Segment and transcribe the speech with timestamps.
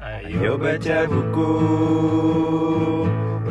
[0.00, 1.52] Ayo baca buku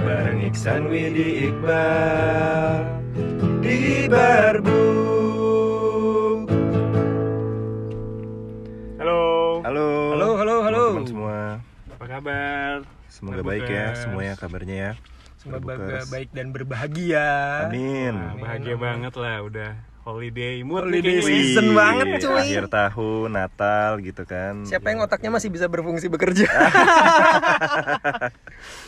[0.01, 2.89] bareng Iksan Widi Iqbal
[3.61, 4.73] di Barbuk.
[8.97, 9.21] Halo.
[9.62, 10.17] Halo.
[10.17, 10.97] Halo, halo, halo.
[10.97, 11.62] teman semua.
[11.94, 12.81] Apa kabar?
[13.13, 13.54] Semoga Barbukers.
[13.54, 14.97] baik ya semuanya kabarnya ya.
[15.38, 17.30] Semoga baik dan berbahagia.
[17.70, 18.18] Amin.
[18.18, 19.77] Nah, bahagia banget lah udah
[20.09, 21.30] holiday mood Holiday nih kayaknya.
[21.30, 22.41] season Wih, banget, cuy.
[22.41, 24.53] Akhir tahun, Natal gitu kan.
[24.66, 26.49] Siapa yang otaknya masih bisa berfungsi bekerja?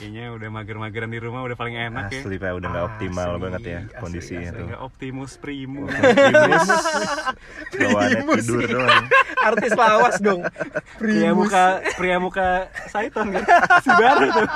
[0.02, 2.22] Kayaknya udah mager-mageran di rumah udah paling enak ya.
[2.26, 4.58] Asli Pak, udah nggak optimal Asli, banget ya asli, kondisinya asli.
[4.58, 4.66] tuh.
[4.68, 5.90] Nggak optimus primus.
[5.92, 6.68] Primus
[7.82, 8.74] bawaannya Primus, tidur iya.
[8.76, 9.06] doang.
[9.50, 10.42] Artis lawas dong.
[11.00, 11.66] pria muka
[11.96, 13.44] pria muka Saiton kan.
[13.80, 14.48] Si baru tuh.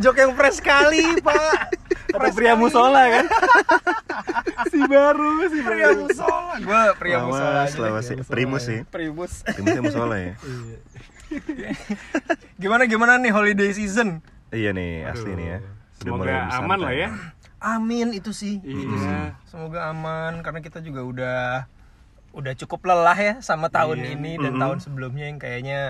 [0.00, 1.62] Jok yang fresh sekali, Pak.
[2.16, 3.26] Atau pria musola kan.
[4.72, 6.54] si baru, si Pria musola.
[6.60, 7.64] Gua pria musola.
[7.66, 8.16] lawas sih.
[8.22, 8.80] Primus sih.
[8.84, 9.32] Primus.
[9.42, 10.34] Primusnya musola ya.
[12.62, 14.24] Gimana gimana nih holiday season?
[14.48, 15.58] Iya nih, asli nih ya.
[15.98, 17.08] Semoga aman lah ya.
[17.58, 18.62] Amin itu sih.
[18.62, 19.34] Iya.
[19.44, 21.40] Semoga aman karena kita juga udah
[22.32, 24.10] udah cukup lelah ya sama tahun Iya.
[24.14, 25.80] ini dan tahun sebelumnya yang kayaknya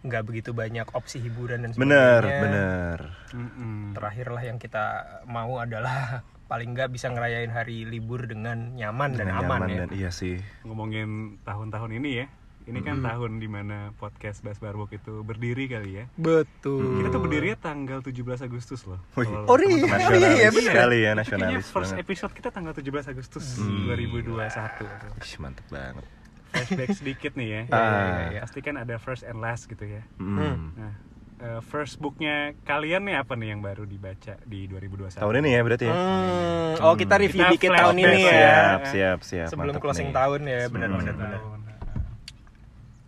[0.00, 2.40] nggak begitu banyak opsi hiburan dan Bener, sebagainya.
[2.40, 2.98] bener.
[3.36, 3.92] Mm-mm.
[3.92, 4.84] Terakhir lah yang kita
[5.28, 9.78] mau adalah paling nggak bisa ngerayain hari libur dengan nyaman dan Dengan aman nyaman ya.
[9.80, 10.42] dan iya sih.
[10.60, 11.08] Ngomongin
[11.40, 12.26] tahun-tahun ini ya.
[12.60, 16.04] Ini kan tahun di mana podcast Bas Barbuk itu berdiri kali ya.
[16.14, 17.00] Betul.
[17.00, 19.00] Kita tuh berdirinya tanggal 17 Agustus loh.
[19.12, 19.80] Kalau Oh, iya.
[19.80, 20.68] Nasionalis iya, bener.
[20.68, 22.04] sekali ya, Kayaknya nasionalis first banget.
[22.04, 23.88] episode kita tanggal 17 Agustus Hmm.
[23.88, 24.86] 2021.
[25.18, 26.04] Ih, mantep banget.
[26.50, 27.60] Flashback sedikit nih ya.
[27.66, 27.78] Ah.
[27.80, 28.40] Iya, iya, iya.
[28.44, 30.02] Pasti kan ada first and last gitu ya.
[30.16, 30.70] Hmm.
[30.76, 30.94] Nah,
[31.40, 35.16] eh, first booknya kalian nih apa nih yang baru dibaca di 2021?
[35.16, 35.94] Tahun ini ya berarti ya.
[35.94, 38.30] Hmm, oh kita review Kita dikit tahun ini ya.
[38.30, 38.30] ya.
[38.30, 39.48] Siap, siap, siap.
[39.48, 40.16] Sebelum Mantep closing nih.
[40.16, 41.00] tahun ya, benar Hmm.
[41.02, 41.40] benar.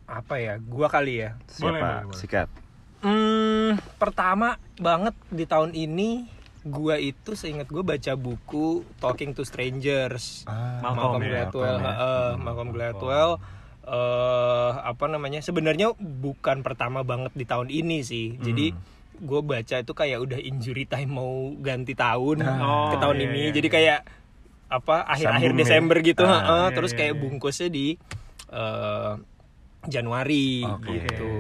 [0.05, 0.55] Apa ya?
[0.59, 1.37] Gua kali ya.
[1.47, 1.65] Siapa?
[1.67, 2.19] Boleh, boleh, boleh.
[2.19, 2.49] Sikat.
[3.03, 6.29] Hmm, pertama banget di tahun ini
[6.63, 11.83] gua itu seingat gue baca buku Talking to Strangers Ah, Malcolm Malcolm ya, Gladwell, Malcolm
[11.83, 11.91] ya.
[11.91, 13.31] heeh, Malcolm Gladwell
[13.83, 18.71] eh apa namanya sebenarnya bukan pertama banget di tahun ini sih jadi
[19.15, 23.41] gue baca itu kayak udah injury time mau ganti tahun Oh, ke tahun iya, ini
[23.41, 23.75] iya, jadi iya.
[23.75, 23.99] kayak
[24.69, 25.63] apa akhir-akhir Sambung ya.
[25.63, 27.21] Desember gitu Ah, heeh, iya, terus iya, kayak iya.
[27.21, 27.87] bungkusnya di
[28.49, 29.13] eh,
[29.85, 30.91] Januari Oke.
[30.93, 31.33] gitu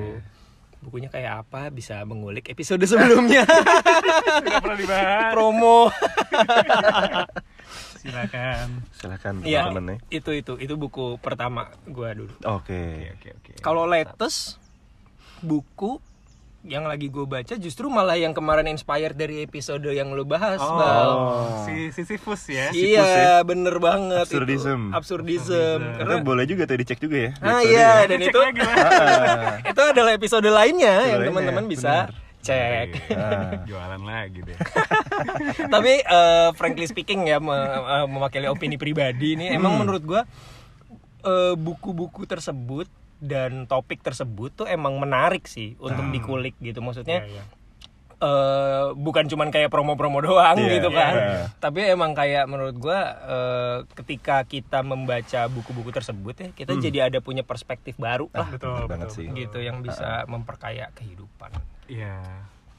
[0.80, 3.46] bukunya kayak apa bisa mengulik episode sebelumnya
[4.42, 5.30] Tidak pernah dibahas.
[5.30, 5.86] promo
[8.02, 8.82] Silakan.
[8.92, 9.98] Silakan Iya, teman-teman nih.
[10.10, 12.34] itu itu itu buku pertama gua dulu.
[12.42, 13.14] Oke.
[13.14, 13.52] Oke, oke.
[13.58, 14.58] Kalau latest
[15.38, 16.02] buku
[16.62, 21.10] yang lagi gue baca justru malah yang kemarin inspired dari episode yang lu bahas, Bal.
[21.10, 22.70] Oh, si Sisyphus ya.
[22.70, 24.38] Iya, bener banget itu.
[24.38, 24.94] Absurdism.
[24.94, 25.78] Absurdism.
[25.98, 27.30] Karena Karena boleh juga tuh dicek juga ya.
[27.42, 28.14] Ah iya, ya.
[28.14, 28.76] dan Cek itu lagi lah.
[28.78, 32.06] Ah, itu adalah episode lainnya yang teman-teman bisa
[32.42, 33.10] cek.
[33.10, 33.66] ah.
[33.66, 34.54] Jualan lagi deh.
[35.68, 39.80] Tapi eh, frankly speaking ya me- eh, mewakili opini pribadi ini emang Hmm.
[39.82, 40.22] menurut gua
[41.22, 42.86] eh, buku-buku tersebut
[43.16, 47.44] dan topik tersebut tuh emang menarik sih untuk dikulik gitu maksudnya Iya, iya.
[48.18, 51.42] eh, bukan cuman kayak promo-promo doang Iya, gitu kan iya.
[51.56, 57.18] tapi emang kayak menurut gua eh, ketika kita membaca buku-buku tersebut ya kita jadi ada
[57.18, 59.16] punya perspektif baru lah Betul, banget betul.
[59.16, 59.26] sih.
[59.32, 61.54] gitu yang bisa memperkaya kehidupan
[61.86, 62.18] Iya.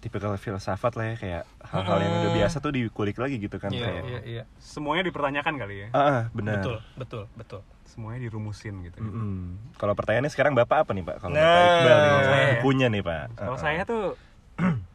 [0.03, 3.87] Tipikal filsafat lah ya kayak hal-hal yang udah biasa tuh dikulik lagi gitu kan iya
[3.87, 4.03] kayak.
[4.03, 5.87] iya iya Semuanya dipertanyakan kali ya.
[5.89, 6.59] Ah, ah, benar.
[6.59, 8.99] betul betul betul Semuanya dirumusin gitu.
[8.99, 9.71] Mm-mm.
[9.77, 11.15] Kalau pertanyaannya sekarang Bapak apa nih, Pak?
[11.17, 12.49] Kalau Nah, Bapak Iqbal nih, saya ya.
[12.57, 13.23] bukunya nih, Pak.
[13.37, 14.03] Kalau Ah, saya tuh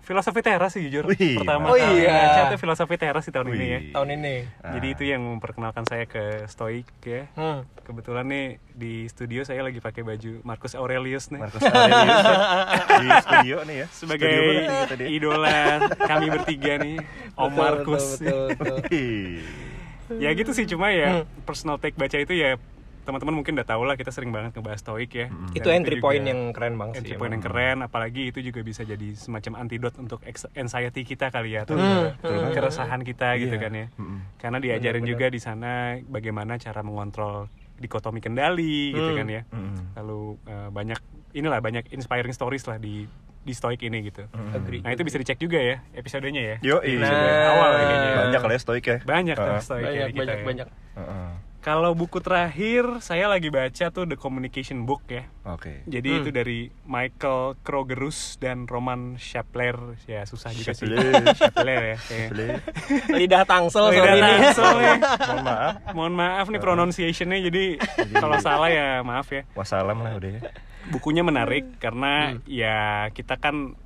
[0.00, 1.04] filosofi teras sih jujur.
[1.06, 2.16] Wih, Pertama Oh kali iya.
[2.32, 3.78] baca tuh filosofi teras di tahun ini ya.
[3.78, 3.92] Wih.
[3.92, 4.72] tahun ini Ah.
[4.72, 7.28] Jadi itu yang memperkenalkan saya ke stoik ya.
[7.30, 7.60] hmm.
[7.82, 11.40] Kebetulan nih di studio saya lagi pakai baju Marcus Aurelius nih.
[11.40, 12.24] Marcus Aurelius
[12.88, 13.86] di studio nih ya.
[13.90, 14.32] sebagai
[14.84, 15.58] Studio nih idola
[16.00, 16.96] kami bertiga nih
[17.34, 18.76] Om Betul, Markus betul, betul, betul.
[18.88, 19.36] Wih.
[20.16, 20.96] ya gitu sih cuma Hmm.
[20.96, 21.10] ya
[21.42, 22.56] personal take baca itu ya
[23.08, 26.04] teman-teman mungkin udah tahu lah kita sering banget ngebahas stoik ya Dan itu entry juga
[26.04, 27.40] point yang keren banget entry sih point emang.
[27.40, 30.20] yang keren apalagi itu juga bisa jadi semacam antidot untuk
[30.52, 32.52] anxiety kita kali ya atau Hmm, betul banget.
[32.54, 33.62] keresahan kita gitu Iya.
[33.62, 34.18] kan ya Mm-mm.
[34.36, 35.72] karena diajarin juga di sana
[36.02, 39.16] bagaimana cara mengontrol dikotomi kendali gitu Hmm.
[39.16, 39.82] kan ya Mm-mm.
[39.94, 41.00] lalu eh, banyak
[41.32, 43.08] inilah banyak inspiring stories lah di
[43.38, 44.80] di stoik ini gitu Agree.
[44.80, 46.56] Nah itu bisa dicek juga ya episodenya ya.
[46.60, 47.00] Yo, iya.
[47.00, 48.10] Episode awal ya kayaknya.
[48.18, 48.96] Banyak kali ya stoik ya.
[49.00, 49.62] Banyak tuh Ah.
[49.62, 50.44] stoik banyak kita banyak ya.
[50.44, 51.30] banyak Heeh.
[51.68, 55.28] Kalau buku terakhir saya lagi baca tuh The Communication Book ya.
[55.44, 55.84] Oke.
[55.84, 56.18] Jadi Hmm.
[56.18, 60.88] itu dari Michael Krogerus dan Roman Shapler ya susah juga sih.
[60.88, 61.28] Shapler.
[61.30, 61.96] Shapler ya.
[62.26, 62.50] Boleh.
[63.12, 64.96] lidah tangsel Lidah sorry nih tangsel nih.
[65.28, 65.74] Mohon maaf.
[65.92, 67.64] Mohon maaf nih pronunciationnya jadi
[68.14, 69.44] kalau salah ya maaf ya.
[69.52, 70.40] Wassalam lah udah ya.
[70.88, 71.76] bukunya menarik Hmm.
[71.78, 72.12] karena
[72.42, 72.78] ya
[73.12, 73.76] kita kan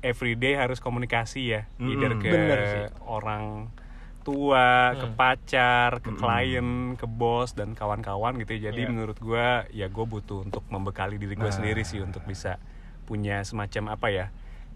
[0.00, 1.88] everyday harus komunikasi ya, Mm-mm.
[1.90, 2.84] either ke Bener sih.
[3.02, 3.72] orang
[4.20, 5.16] tua, ke Hmm.
[5.16, 8.52] pacar, ke klien, ke bos dan kawan-kawan gitu.
[8.52, 8.68] ya.
[8.68, 8.88] Jadi Iya.
[8.88, 11.50] menurut gua ya gue butuh untuk membekali diri gue Nah.
[11.50, 12.60] sendiri sih untuk bisa
[13.04, 14.26] punya semacam apa ya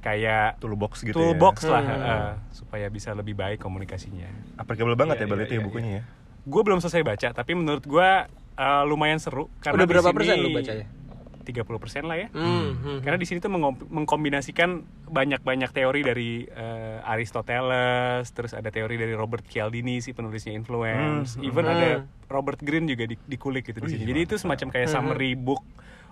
[0.01, 1.71] kayak toolbox gitu toolbox ya.
[1.71, 2.03] lah Hmm.
[2.03, 4.29] eh, supaya bisa lebih baik komunikasinya.
[4.57, 6.05] applicable banget Iya, ya Bal iya, itu ya iya, bukunya ya
[6.45, 9.49] Gue belum selesai baca, tapi menurut gua eh, lumayan seru.
[9.49, 10.87] Udah Karena di berapa sini persen lu bacanya?
[11.45, 11.61] 30%
[12.03, 12.29] lah ya.
[12.33, 12.99] Hmm, hmm.
[13.01, 19.13] Karena di sini tuh mengom- mengkombinasikan banyak-banyak teori dari eh, Aristoteles, terus ada teori dari
[19.13, 21.75] Robert Cialdini si penulisnya Influence, Hmm, even hmm.
[21.75, 21.89] ada
[22.27, 24.05] Robert Greene juga di, dikulik gitu di sini.
[24.05, 24.97] Jadi itu semacam kayak Hmm.
[24.97, 25.61] summary book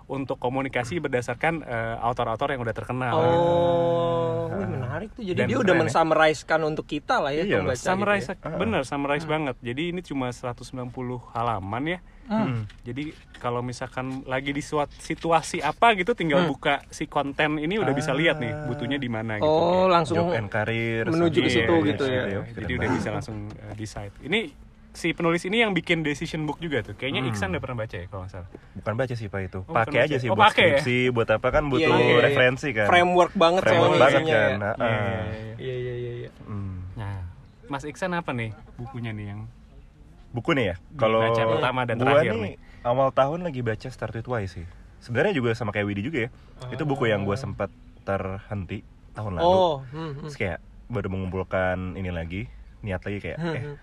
[0.07, 3.15] untuk komunikasi berdasarkan eh, autor-autor yang udah terkenal.
[3.15, 5.23] Oh, wih, menarik tuh.
[5.23, 5.83] Jadi Dan dia udah keren ya.
[5.87, 8.47] mensummarizekan untuk kita lah ya Iya, pembaca Summarize, gitu ya.
[8.47, 8.59] Ah.
[8.59, 9.57] bener, summarize banget.
[9.61, 10.93] Jadi ini cuma 190
[11.33, 11.99] halaman ya.
[12.23, 12.65] Hmm.
[12.81, 16.51] Jadi kalau misalkan lagi di suatu situasi apa gitu, tinggal Hmm.
[16.51, 19.45] buka si konten ini udah bisa lihat nih butuhnya di mana gitu.
[19.45, 22.25] Oh, langsung job and career menuju ke situ iya, gitu iya, ya.
[22.25, 24.15] iya, Jadi keren udah bisa langsung uh, decide.
[24.23, 24.41] Ini
[24.93, 26.93] si penulis ini yang bikin decision book juga tuh.
[26.93, 27.31] Kayaknya Hmm.
[27.31, 28.49] Iksan udah pernah baca ya kalau nggak salah.
[28.75, 30.17] bukan baca sih pak itu Oh, pakai aja baca.
[30.19, 30.69] sih Oh, buat pakai ya?
[30.79, 32.21] skripsi buat apa kan butuh Iya, iya, iya.
[32.23, 34.29] referensi kan framework banget Framework banget kan ya.
[34.29, 34.51] Iya, ah.
[34.53, 35.23] iya, iya.
[35.57, 36.31] Iya, iya, iya, iya.
[36.43, 36.77] Hmm.
[36.93, 37.17] Nah,
[37.67, 39.41] Mas Iksan apa nih bukunya nih yang
[40.31, 42.55] buku nih ya kalau Dibaca pertama dan gua terakhir nih, nih.
[42.83, 44.65] awal tahun lagi baca Start With Why sih
[44.99, 46.31] sebenarnya juga sama kayak Widi juga ya
[46.69, 47.69] itu buku yang gue sempat
[48.03, 48.81] terhenti
[49.11, 50.13] tahun lalu Oh, hmm, hmm.
[50.23, 52.49] terus kayak baru mengumpulkan ini lagi
[52.81, 53.77] niat lagi kayak Hmm, eh hmm.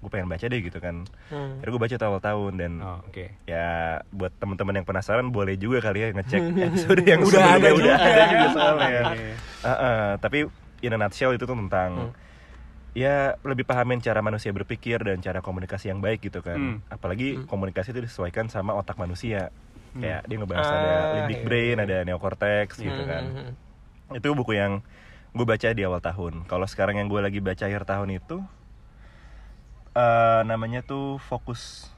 [0.00, 1.60] Gue pengen baca deh gitu kan Hmm.
[1.60, 3.24] Akhirnya gue baca awal tahun dan Oh, oke.
[3.44, 3.66] ya
[4.08, 8.22] buat teman-teman yang penasaran boleh juga kali ya ngecek episode yang Udah ada udah ada
[8.26, 8.88] juga soalnya.
[8.90, 9.34] Iya.
[9.60, 10.48] Ah, ah, tapi
[10.80, 12.12] in a nutshell itu tuh tentang Hmm.
[12.90, 16.56] ya lebih pahamin cara manusia berpikir dan cara komunikasi yang baik gitu kan.
[16.56, 16.76] Hmm.
[16.88, 17.44] Apalagi Hmm.
[17.46, 19.52] komunikasi itu disesuaikan sama otak manusia.
[19.90, 20.00] Hmm.
[20.00, 21.84] Kayak dia ngebahas Ah, ada limbic iya, brain, iya.
[21.84, 23.22] ada neocortex gitu Hmm, kan.
[23.26, 23.44] hmm,
[24.08, 24.16] hmm.
[24.16, 24.80] Itu buku yang
[25.30, 26.46] gue baca di awal tahun.
[26.46, 28.42] Kalau sekarang yang gue lagi baca akhir tahun itu
[29.92, 31.90] eh namanya tuh fokus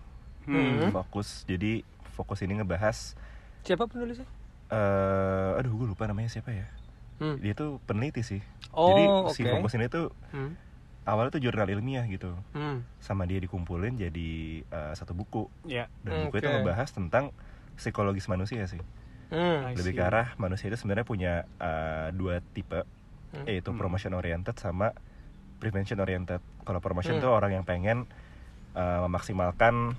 [0.43, 0.91] Hmm.
[0.91, 3.15] fokus jadi fokus ini ngebahas
[3.62, 4.27] Siapa penulisnya?
[4.69, 6.67] eh aduh gue lupa namanya siapa ya
[7.17, 7.39] Hmm.
[7.39, 8.43] dia tuh peneliti sih
[8.73, 9.33] Oh, jadi oke.
[9.33, 10.59] si fokus ini tuh Hmm.
[11.05, 12.83] awalnya tuh jurnal ilmiah gitu Hmm.
[12.99, 14.31] sama dia dikumpulin jadi
[14.62, 15.87] eh, satu buku Ya.
[16.03, 16.56] dan buku itu Oke.
[16.59, 17.31] ngebahas tentang
[17.75, 18.83] psikologis manusia sih
[19.31, 19.73] Hmm.
[19.73, 22.83] Lebih ke arah manusia itu sebenarnya punya eh, dua tipe
[23.31, 23.47] Hmm.
[23.47, 23.79] yaitu Hmm.
[23.79, 24.91] promotion oriented sama
[25.62, 27.23] prevention oriented kalau promotion Hmm.
[27.23, 28.11] tuh orang yang pengen
[28.73, 29.94] eh, memaksimalkan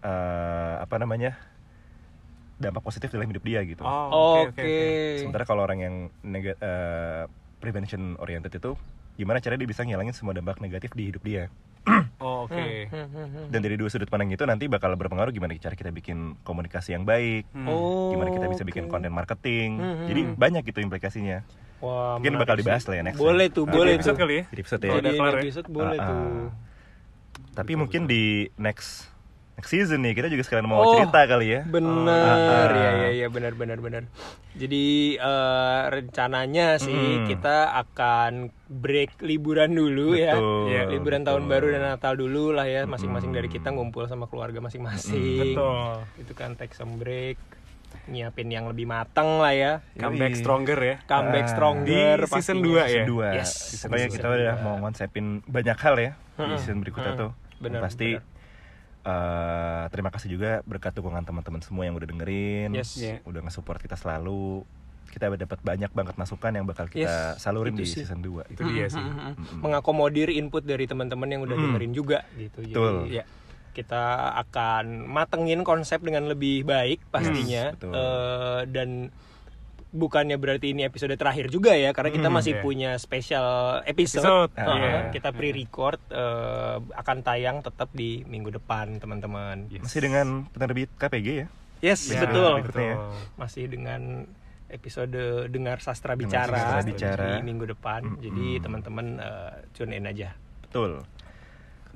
[0.00, 1.40] eh, apa namanya
[2.58, 4.10] dampak positif dalam hidup dia gitu Oh,
[4.44, 4.50] Oke.
[4.50, 4.86] oke, oke, oke.
[5.16, 7.24] Sementara kalau orang yang nega, eh,
[7.56, 8.74] prevention oriented itu
[9.14, 11.46] gimana caranya dia bisa ngilangin semua dampak negatif di hidup dia.
[12.18, 12.58] Oh, oke.
[12.90, 13.46] Hmm, hmm, hmm.
[13.48, 17.02] Dan dari dua sudut pandang itu nanti bakal berpengaruh gimana cara kita bikin komunikasi yang
[17.02, 17.64] baik, Hmm.
[17.64, 18.92] Oh, gimana kita bisa bikin oke.
[18.92, 19.78] konten marketing.
[19.78, 20.34] Hmm, hmm, Jadi hmm.
[20.34, 21.38] banyak gitu implikasinya.
[21.78, 23.16] Wah, Mungkin bakal dibahas lah ya next.
[23.16, 23.54] Boleh ya.
[23.54, 23.72] tuh, Oke.
[23.72, 24.20] boleh Jadi episode tuh.
[24.20, 24.42] kali ya?
[24.44, 24.98] Jadi episode Kalau ya.
[24.98, 25.40] udah di kelar ya?
[25.40, 26.16] episode boleh Ah, tuh.
[26.16, 26.48] ah.
[27.54, 28.12] Tapi Betul, mungkin betul.
[28.12, 28.22] di
[28.56, 28.90] next
[29.54, 31.60] next season nih kita juga sekalian mau Oh, cerita kali ya.
[31.64, 32.66] Bener, Ah, ah.
[32.70, 34.02] ya ya ya benar benar benar.
[34.52, 36.94] Jadi eh, rencananya sih
[37.24, 40.34] kita akan break liburan dulu ya.
[40.34, 41.30] Betul, Ya, liburan betul.
[41.32, 45.54] tahun baru dan Natal dulu lah ya, masing-masing dari kita ngumpul sama keluarga masing-masing.
[45.54, 46.06] Betul.
[46.16, 47.38] Itu kan take some break,
[48.06, 49.72] nyiapin yang lebih matang lah ya.
[49.94, 50.96] Comeback stronger ya.
[51.04, 51.50] Comeback Ah.
[51.50, 52.64] stronger Di season pastinya.
[52.64, 52.86] 2 ya?
[52.86, 53.28] Season 2.
[53.34, 54.34] Yes, Pokoknya season kita dua.
[54.34, 56.56] udah mau ngonsepin banyak hal ya di Hmm.
[56.56, 57.20] season berikutnya Hmm.
[57.20, 57.30] tuh.
[57.58, 58.24] Bener, Pasti bener.
[59.04, 62.96] eh, terima kasih juga berkat dukungan teman-teman semua yang udah dengerin, Yes.
[62.96, 63.20] Iya.
[63.24, 64.64] udah nge-support kita selalu.
[65.08, 68.04] Kita dapat banyak banget masukan yang bakal kita Yes, salurin itu di sih.
[68.04, 68.44] season 2.
[68.46, 69.00] Itu dia sih.
[69.00, 69.58] Mm.
[69.58, 71.64] Mengakomodir input dari teman-teman yang udah Mm.
[71.66, 72.60] dengerin juga gitu.
[72.60, 73.08] Betul.
[73.08, 73.24] Jadi ya
[73.78, 74.02] kita
[74.36, 77.70] akan matengin konsep dengan lebih baik pastinya.
[77.70, 77.94] Yes, betul.
[77.94, 78.90] Eh, dan
[79.88, 82.60] bukannya berarti ini episode terakhir juga ya karena kita Mm, masih iya.
[82.60, 83.48] punya special
[83.82, 84.20] episode.
[84.20, 84.98] Episode, Eh, iya.
[85.08, 89.70] Kita pre-record eh, akan tayang tetap di minggu depan teman-teman.
[89.70, 89.86] Yes.
[89.86, 91.46] Masih dengan penerbit KPG ya?
[91.80, 92.66] Yes, Ya, betul.
[92.74, 92.98] ya.
[93.36, 94.26] Masih dengan
[94.68, 95.16] episode
[95.48, 97.24] dengar sastra Dengar bicara, Sastra Bicara.
[97.30, 98.00] di minggu depan.
[98.04, 98.20] Mm-mm.
[98.20, 100.36] Jadi teman-teman eh, tune in aja.
[100.60, 101.00] Betul.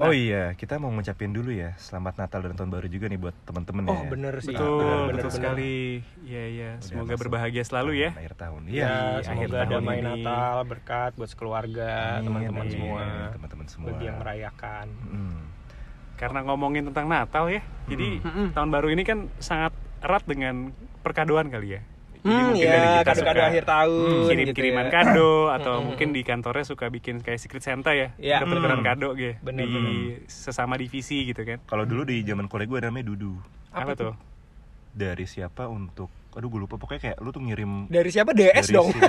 [0.03, 0.11] Nah.
[0.11, 3.37] Oh iya, kita mau ngucapin dulu ya selamat Natal dan tahun baru juga nih buat
[3.47, 3.91] teman-teman ya.
[3.93, 4.51] Oh bener sih.
[4.51, 5.79] Betul, bener, betul bener, sekali.
[6.27, 6.71] Iya, iya.
[6.83, 8.11] Semoga berbahagia selalu ya.
[8.11, 8.67] Akhir tahun.
[8.67, 8.91] Ya, Iya.
[9.23, 10.07] akhir semoga tahun damai ini.
[10.11, 13.87] Natal, berkat buat sekeluarga, Amin, teman-teman semua, Teman-teman semua.
[13.95, 14.87] bagi yang merayakan.
[15.07, 15.41] Mm.
[16.19, 17.63] Karena ngomongin tentang Natal ya.
[17.87, 18.51] Jadi Hmm.
[18.51, 19.71] tahun baru ini kan sangat
[20.03, 20.75] erat dengan
[21.07, 21.81] perkaduan kali ya.
[22.23, 24.95] Jadi Hmm, mungkin dari ya, kita kado-kado suka akhir tahun kirim-kiriman gitu ya.
[24.95, 28.39] kado atau Hmm, mungkin di kantornya suka bikin kayak secret Santa ya, Ya.
[28.39, 28.87] tuker-tukeran Hmm.
[28.87, 29.93] kado gitu Bener, di bener.
[30.31, 31.59] sesama divisi gitu kan.
[31.67, 33.43] Kalau dulu di zaman kuliah gue namanya Dudu.
[33.75, 34.15] Apa, tuh?
[34.95, 38.33] Dari siapa untuk aduh gue lupa pokoknya kayak lu tuh ngirim Dari siapa?
[38.33, 38.89] DS dari dong.
[38.89, 39.05] si-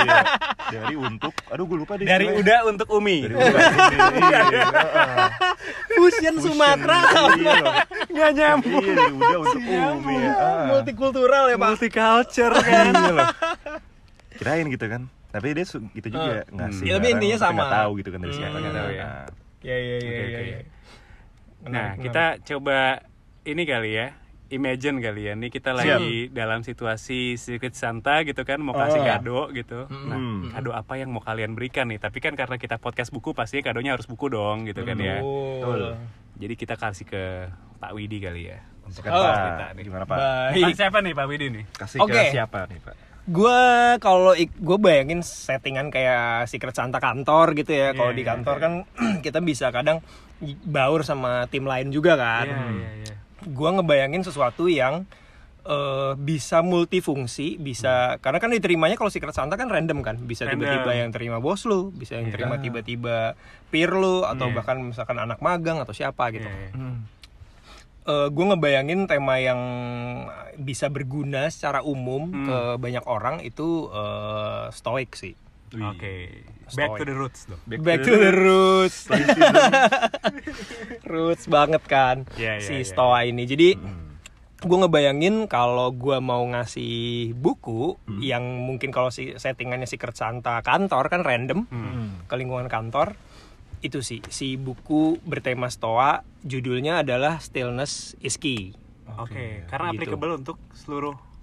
[0.00, 0.20] iya.
[0.70, 2.40] dari untuk aduh gue lupa deh Dari istilahnya.
[2.40, 3.18] udah untuk Umi.
[3.20, 5.28] dari udah iya, iya, heeh.
[5.90, 6.98] Fusion Sumatera.
[7.34, 7.54] iya.
[8.06, 8.80] Nggak nyambung.
[8.80, 10.64] iya dari udah untuk umi ya ah.
[10.68, 11.68] Multikultural ya, Pak.
[11.68, 12.86] Multiculture kan.
[12.94, 13.28] Iya loh.
[14.34, 16.54] kirain gitu kan tapi dia gitu juga Ah.
[16.56, 17.54] ngasih Ya, tapi intinya sama.
[17.56, 18.38] nggak tahu gitu kan dari Hmm.
[18.40, 19.02] siapa Nggak tahu ya.
[19.02, 19.26] Nah,
[19.60, 20.40] Ya ya ya ya.
[20.40, 20.58] ya.
[21.64, 22.78] Nah, Menarik, kita coba
[23.42, 24.08] ini kali ya.
[24.46, 29.06] Imagine kali ya, nih kita lagi dalam situasi Secret Santa gitu kan, mau kasih Oh.
[29.06, 29.88] kado gitu.
[29.88, 30.52] Nah, Mm.
[30.52, 31.96] kado apa yang mau kalian berikan nih?
[31.96, 35.18] Tapi kan karena kita podcast buku, pastinya kadonya harus buku dong gitu kan ya.
[35.18, 35.96] Betul.
[36.36, 37.24] Jadi kita kasih ke
[37.76, 38.60] Pak Widi kali ya.
[38.86, 39.24] Silakan, Oh.
[39.24, 39.82] Cerita nih.
[39.82, 40.16] gimana pak
[40.52, 40.60] Baik.
[40.62, 41.64] Pak siapa nih Pak Widi nih?
[41.72, 42.12] kasih Oke.
[42.12, 43.60] ke siapa nih pak Gue
[43.98, 47.88] kalau gue bayangin settingan kayak Secret Santa kantor gitu ya.
[47.90, 48.72] Kalau Iya, di iya, kantor kan
[49.24, 50.04] kita bisa kadang
[50.62, 52.44] baur sama tim lain juga kan.
[52.44, 53.14] Iya, iya, iya.
[53.46, 55.04] Gue ngebayangin sesuatu yang
[55.64, 60.92] eh, bisa multifungsi, bisa karena kan diterimanya kalau Secret Santa kan random kan, bisa tiba-tiba
[60.92, 62.36] yang terima bos lu, bisa yang Iya.
[62.36, 63.32] terima tiba-tiba
[63.68, 64.54] peer lu atau Iya.
[64.54, 66.44] bahkan misalkan anak magang atau siapa gitu.
[66.44, 66.92] Iya, iya.
[68.04, 69.56] gue ngebayangin tema yang
[70.54, 72.44] bisa berguna secara umum Hmm.
[72.44, 75.32] ke banyak orang itu eh, stoik sih.
[75.76, 76.14] Oke.
[76.70, 77.60] Back to the roots dong.
[77.66, 79.04] Back, to the roots.
[81.04, 83.44] roots banget kan Iya, iya, si iya, stoa ini.
[83.44, 83.76] Jadi
[84.56, 86.96] gue ngebayangin kalau gue mau ngasih
[87.34, 92.24] buku yang mungkin kalau si settingannya Secret Santa kantor kan random Hmm.
[92.24, 93.12] ke lingkungan kantor
[93.78, 98.72] itu sih si buku bertema stoa judulnya adalah Stillness is Key.
[99.14, 100.00] Oke, karena Gitu.
[100.00, 101.33] applicable untuk seluruh Se-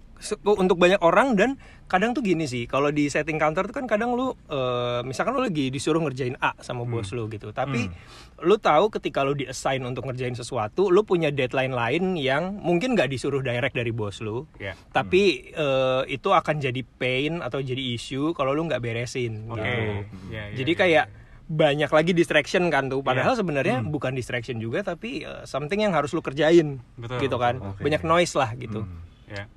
[0.44, 4.14] untuk banyak orang dan kadang tuh gini sih kalau di setting kantor tuh kan kadang
[4.14, 7.90] lu eh, misalkan lu lagi disuruh ngerjain A sama bos lu gitu tapi
[8.40, 12.94] lu tahu ketika lu di assign untuk ngerjain sesuatu lu punya deadline lain yang mungkin
[12.94, 14.72] nggak disuruh direct dari bos lu ya.
[14.90, 19.60] tapi eh, itu akan jadi pain atau jadi issue kalau lu nggak beresin Oke.
[19.60, 19.84] gitu
[20.30, 21.20] Ya, ya, jadi ya, kayak ya.
[21.48, 23.40] banyak lagi distraction kan tuh padahal Iya.
[23.44, 27.60] sebenarnya bukan distraction juga tapi eh, something yang harus lu kerjain Betul, gitu kan.
[27.60, 27.84] Oke.
[27.84, 28.88] banyak noise lah gitu
[29.28, 29.48] Ya.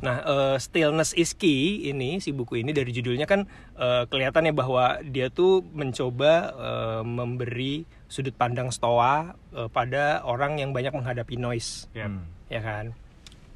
[0.00, 4.52] Nah, eh, Stillness is Key ini si buku ini dari judulnya kan eh, kelihatan ya
[4.52, 11.34] bahwa dia tuh mencoba eh, memberi sudut pandang stoa eh, pada orang yang banyak menghadapi
[11.34, 12.06] noise, Ya.
[12.06, 12.24] Hmm.
[12.46, 12.84] ya kan.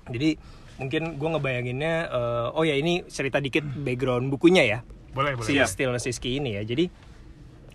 [0.09, 0.41] Jadi
[0.79, 4.79] mungkin gue ngebayanginnya, eh, oh ya ini cerita dikit background bukunya ya,
[5.11, 5.47] Boleh, boleh.
[5.47, 6.63] si Stillness is Key ini ya.
[6.63, 6.87] Jadi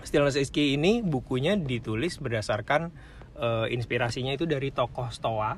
[0.04, 2.92] Stillness is Key ini bukunya ditulis berdasarkan
[3.34, 5.56] eh, inspirasinya itu dari tokoh stoa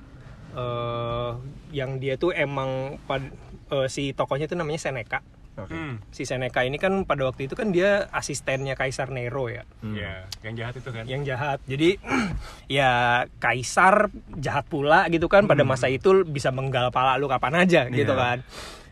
[0.56, 1.32] eh,
[1.72, 3.36] yang dia tuh emang pad-
[3.70, 5.20] eh, si tokohnya tuh namanya Seneca.
[5.56, 5.72] Oke.
[5.72, 6.04] Hmm.
[6.10, 9.96] Si Seneca ini kan pada waktu itu kan dia asistennya Kaisar Nero ya, Hmm.
[9.96, 11.04] Ya, yang jahat itu kan.
[11.06, 11.64] yang jahat.
[11.64, 11.96] Jadi
[12.68, 12.92] ya
[13.38, 18.12] Kaisar jahat pula gitu kan pada masa itu bisa menggal pala lu kapan aja gitu
[18.12, 18.20] Iya.
[18.20, 18.38] kan.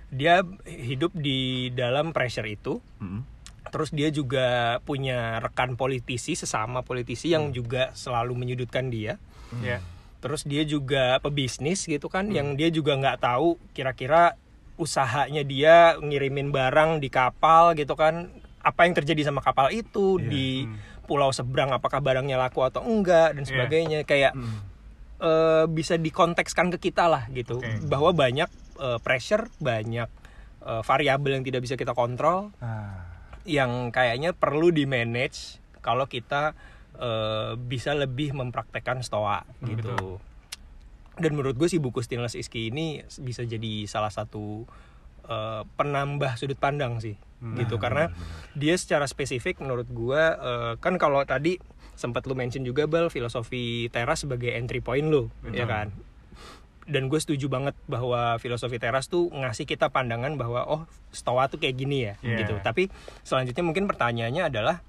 [0.07, 2.79] Dia hidup di dalam pressure itu.
[2.95, 3.27] Hmm.
[3.65, 9.19] Terus dia juga punya rekan politisi sesama politisi yang juga selalu menyudutkan dia.
[9.59, 9.83] Ya.
[10.23, 14.39] Terus dia juga pebisnis gitu kan, yang dia juga nggak tahu kira-kira
[14.73, 18.31] usahanya dia ngirimin barang di kapal gitu kan,
[18.63, 20.27] apa yang terjadi sama kapal itu Iya.
[20.31, 20.47] di
[21.03, 23.49] pulau seberang, apakah barangnya laku atau enggak dan Iya.
[23.51, 23.99] sebagainya.
[24.07, 24.63] Kayak Hmm.
[25.19, 27.83] eh, bisa dikontekskan ke kita lah gitu, Oke.
[27.83, 30.07] bahwa banyak eh, pressure, banyak
[30.63, 33.03] eh, variabel yang tidak bisa kita kontrol Ah.
[33.43, 36.55] yang kayaknya perlu di manage kalau kita
[36.95, 39.93] eh, bisa lebih mempraktekkan stoa gitu.
[39.93, 40.13] betul.
[41.13, 44.65] Dan menurut gue sih buku Stillness is Key ini bisa jadi salah satu
[45.23, 47.59] eh, penambah sudut pandang sih Hmm.
[47.59, 48.07] gitu karena
[48.55, 51.59] dia secara spesifik menurut gue eh, kan kalau tadi
[51.91, 55.91] sempat lu mention juga bal filosofi teras sebagai entry point lo ya kan
[56.87, 60.81] dan gue setuju banget bahwa filosofi teras tuh ngasih kita pandangan bahwa oh
[61.11, 62.47] stoa tuh kayak gini ya Yeah.
[62.47, 62.87] gitu tapi
[63.27, 64.79] selanjutnya mungkin pertanyaannya adalah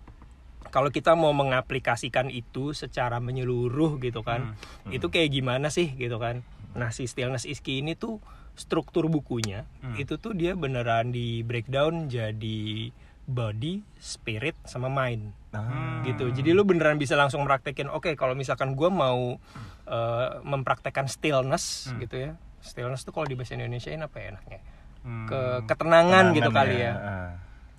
[0.74, 4.58] kalau kita mau mengaplikasikan itu secara menyeluruh gitu kan
[4.90, 8.18] itu kayak gimana sih gitu kan nah si stillness is key ini tuh
[8.54, 9.94] struktur bukunya Hmm.
[9.94, 12.90] itu tuh dia beneran di breakdown jadi
[13.24, 16.02] body spirit sama mind Ah.
[16.02, 19.38] gitu jadi lu beneran bisa langsung praktekin oke kalau misalkan gua mau
[19.84, 22.00] eh, mempraktekkan stillness Hmm.
[22.00, 24.60] gitu ya stillness tuh kalau di bahasa Indonesia apa ya enaknya
[25.00, 25.28] Hmm.
[25.28, 27.30] ke ketenangan gitu Kenangan kali ya Ah.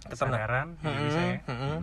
[0.05, 1.37] kesadaran ya bisa ya.
[1.41, 1.79] Mm-mm, mm-mm.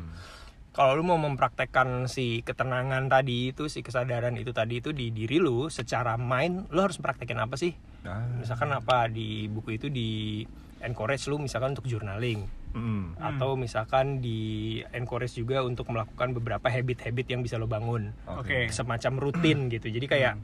[0.72, 5.36] Kalau lu mau mempraktekkan si ketenangan tadi itu, si kesadaran itu tadi itu di diri
[5.36, 7.76] lu secara mind, lu harus praktekin apa sih?
[8.02, 8.24] Ah.
[8.40, 10.40] Misalkan apa di buku itu di
[10.80, 13.12] encourage lu misalkan untuk journaling Hmm.
[13.20, 18.16] atau misalkan di encourage juga untuk melakukan beberapa habit-habit yang bisa lo bangun.
[18.24, 18.72] Oke.
[18.72, 19.92] Semacam rutin gitu.
[19.92, 20.40] Jadi kayak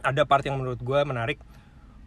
[0.00, 1.36] ada part yang menurut gue menarik.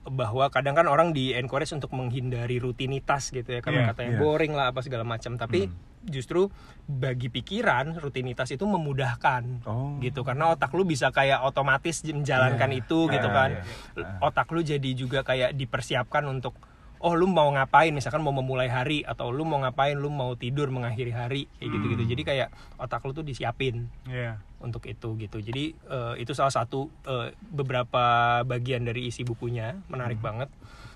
[0.05, 4.21] bahwa kadang kan orang di encourage untuk menghindari rutinitas gitu ya karena Iya, katanya iya.
[4.21, 5.65] boring lah apa segala macam tapi
[6.05, 6.47] justru
[6.83, 9.97] bagi pikiran rutinitas itu memudahkan Oh.
[10.00, 10.21] gitu.
[10.21, 13.50] Karena otak lu bisa kayak otomatis menjalankan itu gitu Ah, kan.
[13.51, 16.53] iya, otak lu jadi juga kayak dipersiapkan untuk
[16.97, 17.89] oh lu mau ngapain?
[17.89, 19.93] Misalkan mau memulai hari atau lu mau ngapain?
[19.93, 24.38] Lu mau tidur mengakhiri hari kayak gitu gitu jadi kayak otak lu tuh disiapin Iya.
[24.57, 25.38] untuk itu gitu.
[25.38, 28.03] Jadi eh, itu salah satu eh, beberapa
[28.41, 30.50] bagian dari isi bukunya menarik banget.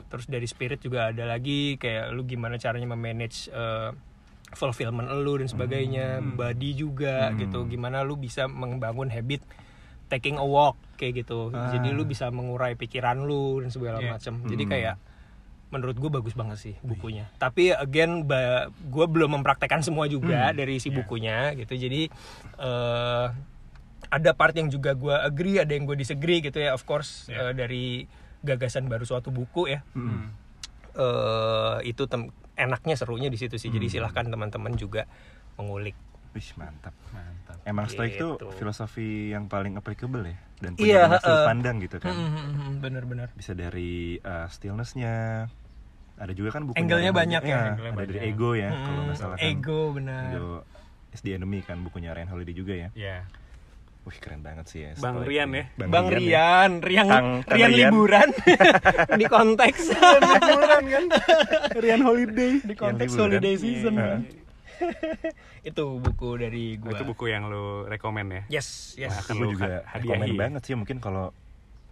[0.10, 3.94] Terus dari spirit juga ada lagi kayak lu gimana caranya memanage eh,
[4.54, 7.66] fulfillment lu dan sebagainya body juga gitu.
[7.66, 9.42] Gimana lu bisa membangun habit
[10.10, 11.54] taking a walk kayak gitu.
[11.54, 14.18] Jadi lu bisa mengurai pikiran lu dan segala Iya.
[14.18, 14.96] macam jadi kayak
[15.70, 17.30] menurut gue bagus banget sih bukunya.
[17.38, 21.78] Tapi again gue belum mempraktekkan semua juga dari isi bukunya gitu.
[21.78, 22.10] Jadi
[22.58, 23.28] eh
[24.10, 26.74] ada part yang juga gue agree ada yang gue disagree gitu ya.
[26.74, 28.10] Of course eh, dari
[28.42, 29.86] gagasan baru suatu buku ya.
[29.94, 30.49] Mm.
[30.92, 35.06] Eh itu tem- enaknya serunya di situ sih jadi silahkan teman-teman juga
[35.56, 35.96] mengulik
[36.30, 36.94] Wih, mantap.
[37.10, 37.58] Mantap.
[37.64, 38.48] Emang stoik itu Gitu.
[38.54, 41.48] filosofi yang paling applicable ya dan Iya, punya sudut eh.
[41.48, 42.14] pandang gitu kan.
[42.78, 45.50] bener-bener Bisa dari uh, stillnessnya,
[46.16, 47.50] ada juga kan bukunya Angle-nya banyak ya?
[47.50, 48.30] Iya, Angle-nya ada dari banyak.
[48.30, 49.48] ego ya kalau nggak salah kan.
[49.48, 50.50] ego benar Ego
[51.10, 52.90] is the enemy kan bukunya Ryan Holiday juga ya.
[52.94, 53.18] Iya.
[54.02, 54.92] Wih keren banget sih ya.
[54.96, 55.62] Bang stoik Rian ini.
[55.76, 55.86] ya.
[55.86, 56.16] Bang ya.
[56.16, 57.80] Rian, Rian, Kang- Kang Rian Rian.
[57.86, 58.30] liburan
[59.20, 61.04] di konteks liburan kan.
[61.76, 62.52] Rian Holiday.
[62.60, 63.32] di konteks Rian liburan.
[63.36, 63.94] holiday season.
[63.96, 64.18] Iya.
[65.70, 66.92] itu buku dari Nah, gua.
[66.94, 68.42] itu buku yang lu rekomen ya.
[68.50, 69.12] Yes, yes.
[69.12, 70.40] Wah, akan lu juga ha- rekomen hadiahi.
[70.40, 71.36] banget sih mungkin kalau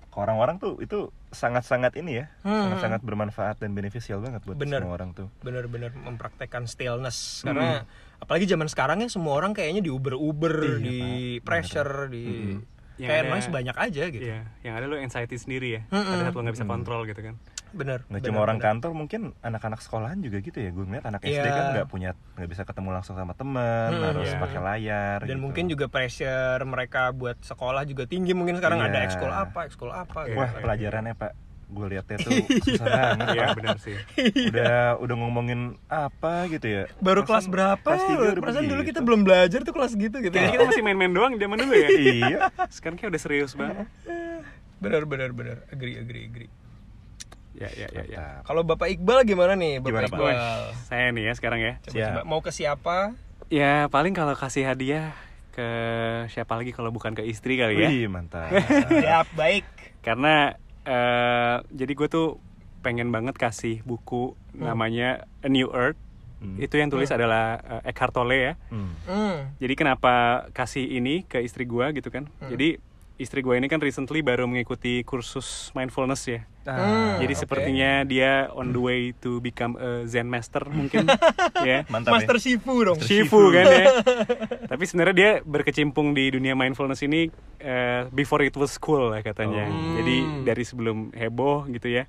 [0.07, 2.71] ke orang-orang tuh itu sangat-sangat ini ya, Hmm.
[2.71, 4.81] sangat-sangat bermanfaat dan beneficial banget buat Bener.
[4.81, 5.27] semua orang tuh.
[5.37, 7.83] benar-benar mempraktekkan stillness karena
[8.17, 10.97] apalagi zaman sekarang ya semua orang kayaknya di Uber Uber Iya, di
[11.37, 11.43] Pak.
[11.43, 12.25] pressure di
[12.97, 15.81] Yang kayak ada- noise banyak aja gitu Iya, yang ada lu anxiety sendiri ya.
[15.87, 16.01] Mm-mm.
[16.07, 17.35] Pada saat lu nggak bisa kontrol gitu kan.
[17.67, 18.67] bener Nggak bener, cuma orang bener.
[18.73, 20.71] kantor, mungkin anak-anak sekolahan juga gitu ya.
[20.71, 21.51] Gue ngeliat anak SD Iya.
[21.51, 24.39] kan nggak punya, nggak bisa ketemu langsung sama teman, Hmm, harus iya.
[24.39, 25.19] pakai layar.
[25.21, 25.43] dan gitu.
[25.43, 28.87] mungkin juga pressure mereka buat sekolah juga tinggi mungkin sekarang Iya.
[28.87, 30.39] ada ekskul apa ekskul apa gitu.
[30.39, 31.31] Wah pelajarannya pak,
[31.67, 32.31] gue liatnya tuh
[32.63, 33.27] susah banget.
[33.27, 33.55] Pak.
[33.59, 33.95] benar sih.
[34.47, 36.83] Udah udah ngomongin apa gitu ya.
[37.03, 38.91] baru kelas berapa kelas tiga udah perasaan dulu begitu.
[38.95, 41.89] kita belum belajar tuh kelas gitu gitu Kayaknya kita masih main-main doang zaman dulu ya.
[42.07, 42.39] iya.
[42.71, 43.83] Sekarang kayak udah serius banget.
[44.83, 46.51] benar benar benar agree agree agree
[47.57, 48.25] Ya, ya, ya, ya.
[48.45, 50.19] Kalau bapak Iqbal gimana nih bapak Gimana, Pak?
[50.21, 50.37] Iqbal
[50.85, 51.73] Saya nih ya sekarang ya.
[51.81, 52.05] coba, Siap.
[52.13, 52.97] coba mau ke siapa
[53.49, 55.17] Ya paling kalau kasih hadiah
[55.57, 55.65] ke
[56.29, 57.89] siapa lagi kalau bukan ke istri kali ya.
[57.89, 58.53] Wih mantap.
[59.01, 59.65] siap baik
[60.05, 60.53] Karena
[60.87, 62.39] eh jadi gue tuh
[62.79, 65.99] pengen banget kasih buku namanya A New Earth.
[66.37, 66.55] Hmm.
[66.61, 68.53] Itu yang tulis adalah eh, Eckhart Tolle ya.
[68.71, 68.93] Hmm.
[69.03, 69.59] hmm.
[69.59, 72.29] Jadi kenapa kasih ini ke istri gue gitu kan?
[72.47, 72.79] Jadi
[73.17, 76.41] istri gue ini kan recently baru mengikuti kursus mindfulness ya.
[76.67, 77.41] Hmm, Jadi oke.
[77.41, 81.07] sepertinya dia on the way to become a Zen master mungkin
[81.67, 81.87] ya.
[81.89, 82.43] Mantap Master ya.
[82.43, 83.85] Shifu dong Shifu kan ya.
[84.71, 89.65] Tapi sebenarnya dia berkecimpung di dunia mindfulness ini eh, before it was cool lah katanya.
[89.65, 89.95] Oh.
[90.01, 92.05] Jadi dari sebelum heboh gitu ya.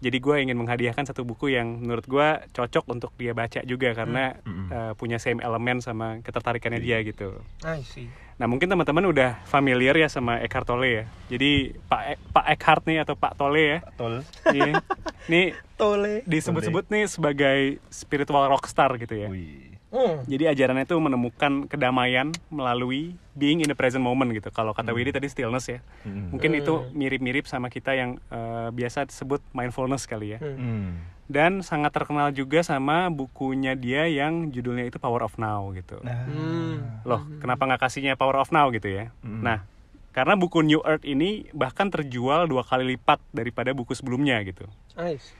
[0.00, 4.32] Jadi gue ingin menghadiahkan satu buku yang menurut gue cocok untuk dia baca juga karena
[4.42, 4.68] Mm-mm.
[4.72, 7.36] eh, punya same elemen sama ketertarikannya dia gitu.
[7.62, 8.08] I see
[8.40, 11.04] Nah mungkin teman-teman udah familiar ya sama Eckhart Tolle ya.
[11.28, 13.78] Jadi Pak E- Pak Eckhart nih atau Pak Tolle ya.
[14.00, 14.24] Tol.
[14.48, 14.80] Iya.
[15.28, 17.58] Nih Tole disebut-sebut nih sebagai
[17.92, 19.28] spiritual rockstar gitu ya.
[19.28, 19.69] Wih.
[19.90, 20.26] Hmm.
[20.26, 24.50] Jadi ajarannya itu menemukan kedamaian melalui being in the present moment gitu.
[24.50, 25.78] Kalau kata Widi tadi stillness ya.
[26.02, 26.34] Hmm.
[26.34, 30.38] Mungkin itu mirip-mirip sama kita yang eh, biasa disebut mindfulness kali ya.
[30.40, 30.98] Hmm.
[31.30, 36.02] Dan sangat terkenal juga sama bukunya dia yang judulnya itu Power of Now gitu.
[36.02, 36.26] Nah.
[36.26, 37.06] Hmm.
[37.06, 39.14] Loh, kenapa nggak kasihnya Power of Now gitu ya?
[39.22, 39.46] Hmm.
[39.46, 39.62] Nah,
[40.10, 44.66] karena buku New Earth ini bahkan terjual dua kali lipat daripada buku sebelumnya gitu.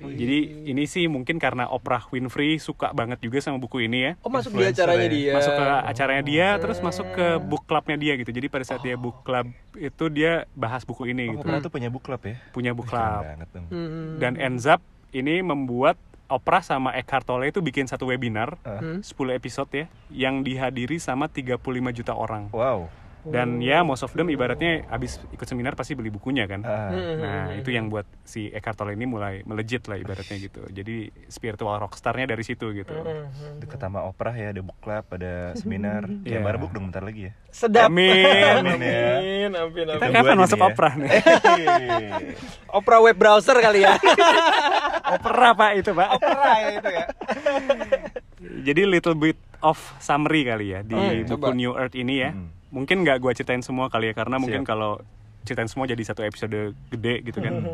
[0.00, 4.12] Jadi ini sih mungkin karena Oprah Winfrey suka banget juga sama buku ini ya.
[4.20, 5.10] Oh masuk di acaranya ya.
[5.10, 5.32] dia.
[5.34, 8.94] masuk ke acaranya dia terus masuk ke book clubnya dia gitu jadi pada saat dia
[8.94, 12.36] book club itu dia bahas buku ini Oh, gitu Oprah tuh punya book club ya?
[12.50, 13.22] punya book club.
[13.68, 14.16] Hmm.
[14.16, 14.80] dan ends up
[15.10, 18.78] ini membuat Oprah sama Eckhart Tolle itu bikin satu webinar Ah.
[18.78, 19.02] Hmm.
[19.02, 21.58] 10 episode ya yang dihadiri sama 35
[21.92, 22.86] juta orang Wow.
[23.22, 26.88] Dan ya most of them ibaratnya abis ikut seminar pasti beli bukunya kan Ah.
[26.92, 31.76] Nah itu yang buat si Eckhart Tolle ini mulai melejit lah ibaratnya gitu Jadi spiritual
[31.78, 33.28] rockstarnya dari situ gitu Hmm.
[33.58, 36.04] Deket sama Oprah ya, ada book club, ada seminar.
[36.22, 37.32] Ya baru book dong bentar lagi ya.
[37.50, 37.88] Sedap.
[37.88, 38.16] Amin.
[38.64, 38.78] Amin.
[38.78, 39.50] Amin.
[39.50, 39.86] Amin.
[39.86, 40.68] Kita Tunggu kapan masuk nih ya.
[40.68, 41.10] Oprah nih?
[42.78, 43.94] Opera web browser kali ya.
[45.14, 47.04] Opera pak itu pak Opera ya itu ya.
[48.62, 51.52] Jadi little bit of summary kali ya di Hmm, buku coba.
[51.52, 52.30] New Earth ini ya.
[52.32, 52.48] Hmm.
[52.70, 54.70] Mungkin nggak gua ceritain semua kali ya karena mungkin Siap.
[54.70, 55.02] kalau
[55.42, 57.54] ceritain semua jadi satu episode gede gitu kan.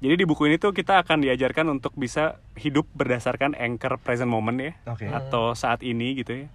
[0.00, 4.56] Jadi di buku ini tuh kita akan diajarkan untuk bisa hidup berdasarkan anchor present moment
[4.56, 5.04] ya, Oke.
[5.04, 6.46] atau saat ini gitu ya.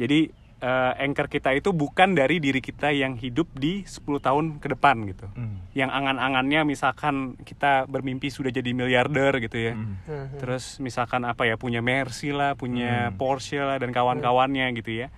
[0.00, 4.72] Jadi eh, anchor kita itu bukan dari diri kita yang hidup di 10 tahun ke
[4.72, 5.28] depan gitu.
[5.36, 5.60] Hmm.
[5.76, 9.76] Yang angan-angannya misalkan kita bermimpi sudah jadi miliarder gitu ya.
[9.76, 10.00] Hmm.
[10.40, 13.20] Terus misalkan apa ya punya Mercy lah, punya Hmm.
[13.20, 15.12] Porsche lah dan kawan-kawannya gitu ya.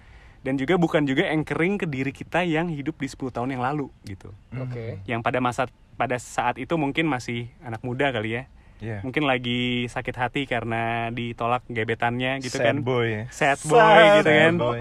[0.44, 3.88] Dan juga bukan juga anchoring ke diri kita yang hidup di 10 tahun yang lalu
[4.04, 4.28] gitu.
[4.52, 5.00] Oke.
[5.09, 5.64] Yang pada masa
[5.96, 8.42] pada saat itu mungkin masih anak muda kali ya.
[8.85, 9.00] Iya.
[9.00, 12.76] Mungkin lagi sakit hati karena ditolak gebetannya gitu Sad kan.
[12.85, 13.24] boy ya.
[13.33, 14.54] Sad boy Sad gitu kan.
[14.61, 14.78] boy.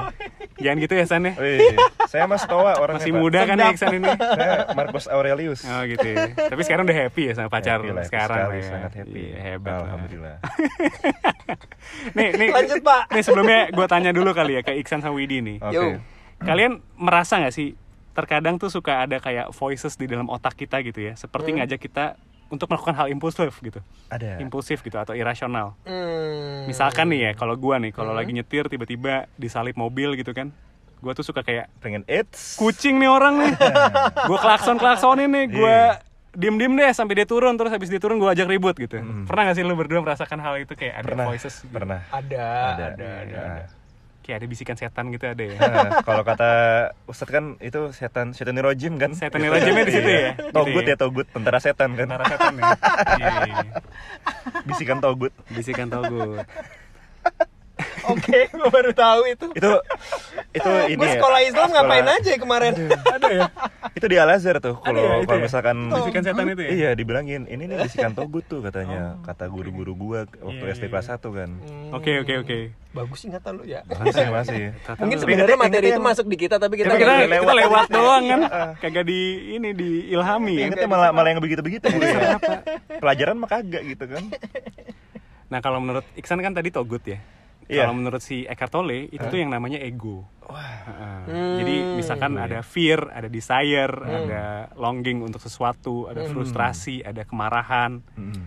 [0.55, 1.33] Jangan gitu ya San ya.
[1.33, 1.73] Wih,
[2.05, 3.21] saya Mas Toa orangnya Masih Pak.
[3.21, 4.11] muda kan ya Iksan ini.
[4.13, 5.61] Saya Marcus Aurelius.
[5.63, 6.29] Oh gitu ya.
[6.29, 8.67] Tapi sekarang udah happy ya sama pacar Happy lah, sekarang sekali, ya.
[8.67, 9.21] sangat happy.
[9.23, 9.79] Iya, hebat lah.
[9.87, 10.37] Alhamdulillah.
[12.13, 12.49] Nih, nih.
[12.49, 13.01] Lanjut, Pak.
[13.09, 15.57] Nih sebelumnya gue tanya dulu kali ya ke Iksan sama Widi nih.
[15.59, 15.73] Oke.
[15.73, 15.83] Yo.
[16.39, 17.75] Kalian merasa nggak sih
[18.11, 21.57] terkadang tuh suka ada kayak voices di dalam otak kita gitu ya, seperti Hmm.
[21.59, 22.05] ngajak kita
[22.53, 24.37] untuk melakukan hal impulsif gitu, Ada.
[24.37, 25.73] impulsif gitu atau irasional.
[25.83, 26.63] Hmm.
[26.63, 28.19] Misalkan nih ya, kalau gua nih, kalau Hmm.
[28.21, 30.53] lagi nyetir tiba-tiba disalip mobil gitu kan,
[30.99, 32.53] gua tuh suka kayak Pengen it's.
[32.55, 33.51] kucing nih orang nih,
[34.29, 36.05] gua klakson klaksonin nih, gua Iya.
[36.31, 38.95] diem diem deh sampai dia turun terus habis dia turun gua ajak ribut gitu.
[38.95, 39.25] Hmm.
[39.25, 41.25] Pernah gak sih lu berdua merasakan hal itu kayak ada Pernah.
[41.27, 41.55] voices?
[41.59, 41.73] gitu?
[41.73, 42.05] Pernah.
[42.07, 42.85] Ada, Ada.
[42.87, 43.41] ada, ada.
[43.43, 43.65] Nah.
[44.23, 45.59] Kayak ada bisikan setan gitu ada ya.
[45.59, 46.51] Nah, kalau kata
[47.11, 49.11] Ustadz kan itu setan setan rojim kan?
[49.11, 50.19] Setan rojimnya di situ ya?
[50.23, 50.31] Iya.
[50.55, 50.97] Togut Gitu ya?
[50.97, 52.07] Togut, tentara setan kan?
[52.07, 52.71] Tentara setan ya.
[53.19, 53.67] Iya, iya.
[54.63, 55.35] Bisikan Togut.
[55.51, 56.47] Bisikan togut.
[58.05, 59.47] Oke, gue baru tahu itu.
[59.53, 59.71] Itu
[60.51, 61.13] itu ini Gue ya.
[61.17, 62.73] sekolah Islam ngapain sekolah- aja kemarin?
[63.09, 63.43] Ada ya?
[63.93, 65.43] Itu di Al Azhar tuh ya, kalau itu kalau ya?
[65.43, 66.69] misalkan Bisikan setan itu ya?
[66.69, 69.17] Iya, dibilangin ini nih bisikan Togut tuh katanya.
[69.21, 71.49] Kata guru-guru gua waktu Iya, SD iya, kelas 1 kan.
[71.91, 72.57] Oke oke oke.
[72.93, 73.81] Bagus ingatan lu ya.
[73.87, 74.63] Masih masih.
[74.95, 77.55] Mungkin Tapi sebenarnya materi itu masuk di kita tapi kita kita, kita lewat.
[77.59, 78.65] lewat doang kan, Iya.
[78.77, 79.19] kagak di
[79.53, 80.61] ini di ilhami.
[80.61, 82.37] Ingatnya malah malah yang begitu-begitu ya.
[82.97, 84.23] Pelajaran mah kagak gitu kan.
[85.47, 87.17] Nah kalau menurut Iksan kan tadi togut ya.
[87.65, 87.83] Iya.
[87.83, 90.27] Kalau menurut si Eckhart Tolle itu tuh yang namanya ego.
[90.43, 90.59] Wah.
[90.83, 91.19] Heeh.
[91.27, 91.55] Hmm.
[91.59, 94.15] Jadi misalkan ada fear, ada desire, Hmm.
[94.23, 94.43] ada
[94.75, 98.45] longing untuk sesuatu, ada frustrasi, ada kemarahan Mm-mm.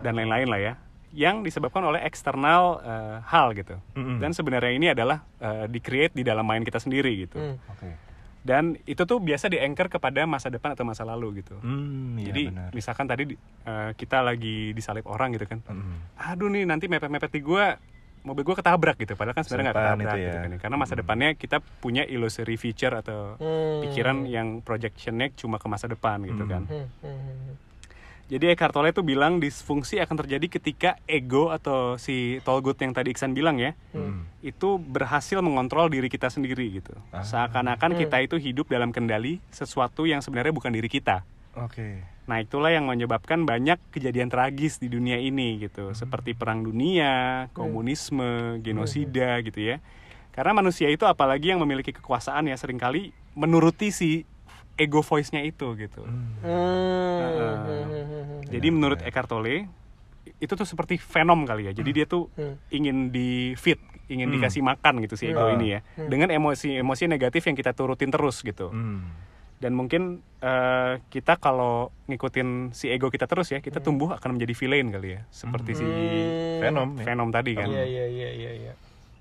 [0.00, 0.74] dan lain-lain lah ya.
[1.08, 3.80] Yang disebabkan oleh eksternal eh, hal gitu.
[3.92, 4.20] Mm-mm.
[4.20, 7.36] Dan sebenarnya ini adalah eh, di-create di dalam mind kita sendiri gitu.
[7.36, 7.56] Hmm.
[7.68, 7.90] Oke.
[8.38, 11.58] Dan itu tuh biasa di-anchor kepada masa depan atau masa lalu gitu.
[11.58, 12.70] Hmm, iya Jadi benar.
[12.70, 15.58] misalkan tadi di- eh, kita lagi disalip orang gitu kan.
[15.66, 16.14] Mm-mm.
[16.16, 17.74] Aduh nih nanti mepet-mepet di gua
[18.28, 19.16] mobil gua ketabrak gitu.
[19.16, 20.36] Padahal kan sebenarnya nggak ketabrak itu gitu ya.
[20.38, 20.50] kan.
[20.50, 20.58] ya.
[20.60, 23.80] Karena masa depannya kita punya illusory future atau Hmm.
[23.82, 26.50] pikiran yang projectionnya cuma ke masa depan gitu Hmm.
[26.50, 26.62] kan.
[26.64, 27.54] Hmm, hmm, hmm.
[28.28, 33.08] Jadi Eckhart Tolle itu bilang disfungsi akan terjadi ketika ego atau si Tolgut yang tadi
[33.08, 34.20] Iksan bilang ya, Mm.
[34.44, 36.92] itu berhasil mengontrol diri kita sendiri gitu.
[37.08, 37.24] Ah.
[37.24, 37.98] Seakan-akan Hmm.
[37.98, 41.24] kita itu hidup dalam kendali sesuatu yang sebenarnya bukan diri kita.
[41.60, 42.02] Oke.
[42.24, 48.60] Nah itulah yang menyebabkan banyak kejadian tragis di dunia ini gitu, seperti perang dunia, komunisme,
[48.60, 49.76] genosida gitu ya.
[50.30, 54.22] Karena manusia itu apalagi yang memiliki kekuasaan ya sering kali menuruti si
[54.76, 56.04] ego voice-nya itu gitu.
[56.04, 56.38] Hmm.
[56.38, 58.40] Hmm, Nah, hmm, hmm, hmm.
[58.46, 59.66] Jadi menurut Eckhart Tolle
[60.38, 61.72] itu tuh seperti venom kali ya.
[61.72, 62.54] Jadi dia tuh Hmm.
[62.70, 64.36] ingin di feed, ingin Hmm.
[64.38, 65.56] dikasih makan gitu si ego Hmm.
[65.56, 65.80] ini ya.
[65.96, 68.68] Dengan emosi-emosi negatif yang kita turutin terus gitu.
[68.70, 69.08] Hmm.
[69.58, 70.02] Dan mungkin
[70.38, 75.08] eh, kita kalau ngikutin si ego kita terus ya, kita tumbuh akan menjadi villain kali
[75.12, 75.20] ya.
[75.28, 76.60] Seperti si Hmm.
[76.60, 76.88] Venom.
[76.94, 77.04] ya.
[77.04, 77.66] venom tadi kan.
[77.66, 78.72] Iya, iya, iya, iya, iya.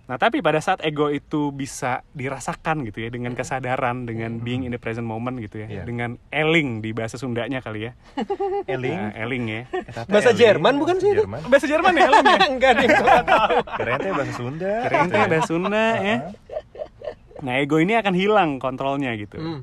[0.08, 4.72] Nah, tapi pada saat ego itu bisa dirasakan gitu ya dengan kesadaran, dengan being in
[4.72, 5.84] the present moment gitu ya, Iya.
[5.84, 7.98] dengan eling di bahasa Sundanya kali ya.
[8.72, 8.96] Eling.
[8.96, 9.62] Nah, eling ya.
[10.06, 10.40] Bahasa Eling.
[10.40, 11.26] Jerman bukan sih itu?
[11.26, 11.42] Jerman.
[11.44, 12.40] Bahasa Jerman ya eling ya.
[12.54, 13.12] Enggak deh, tahu.
[13.76, 14.72] Keren teh bahasa Sunda.
[14.86, 16.16] Keren teh bahasa Sunda ya.
[17.38, 19.36] Nah, ego ini akan hilang kontrolnya gitu.
[19.36, 19.62] Hmm.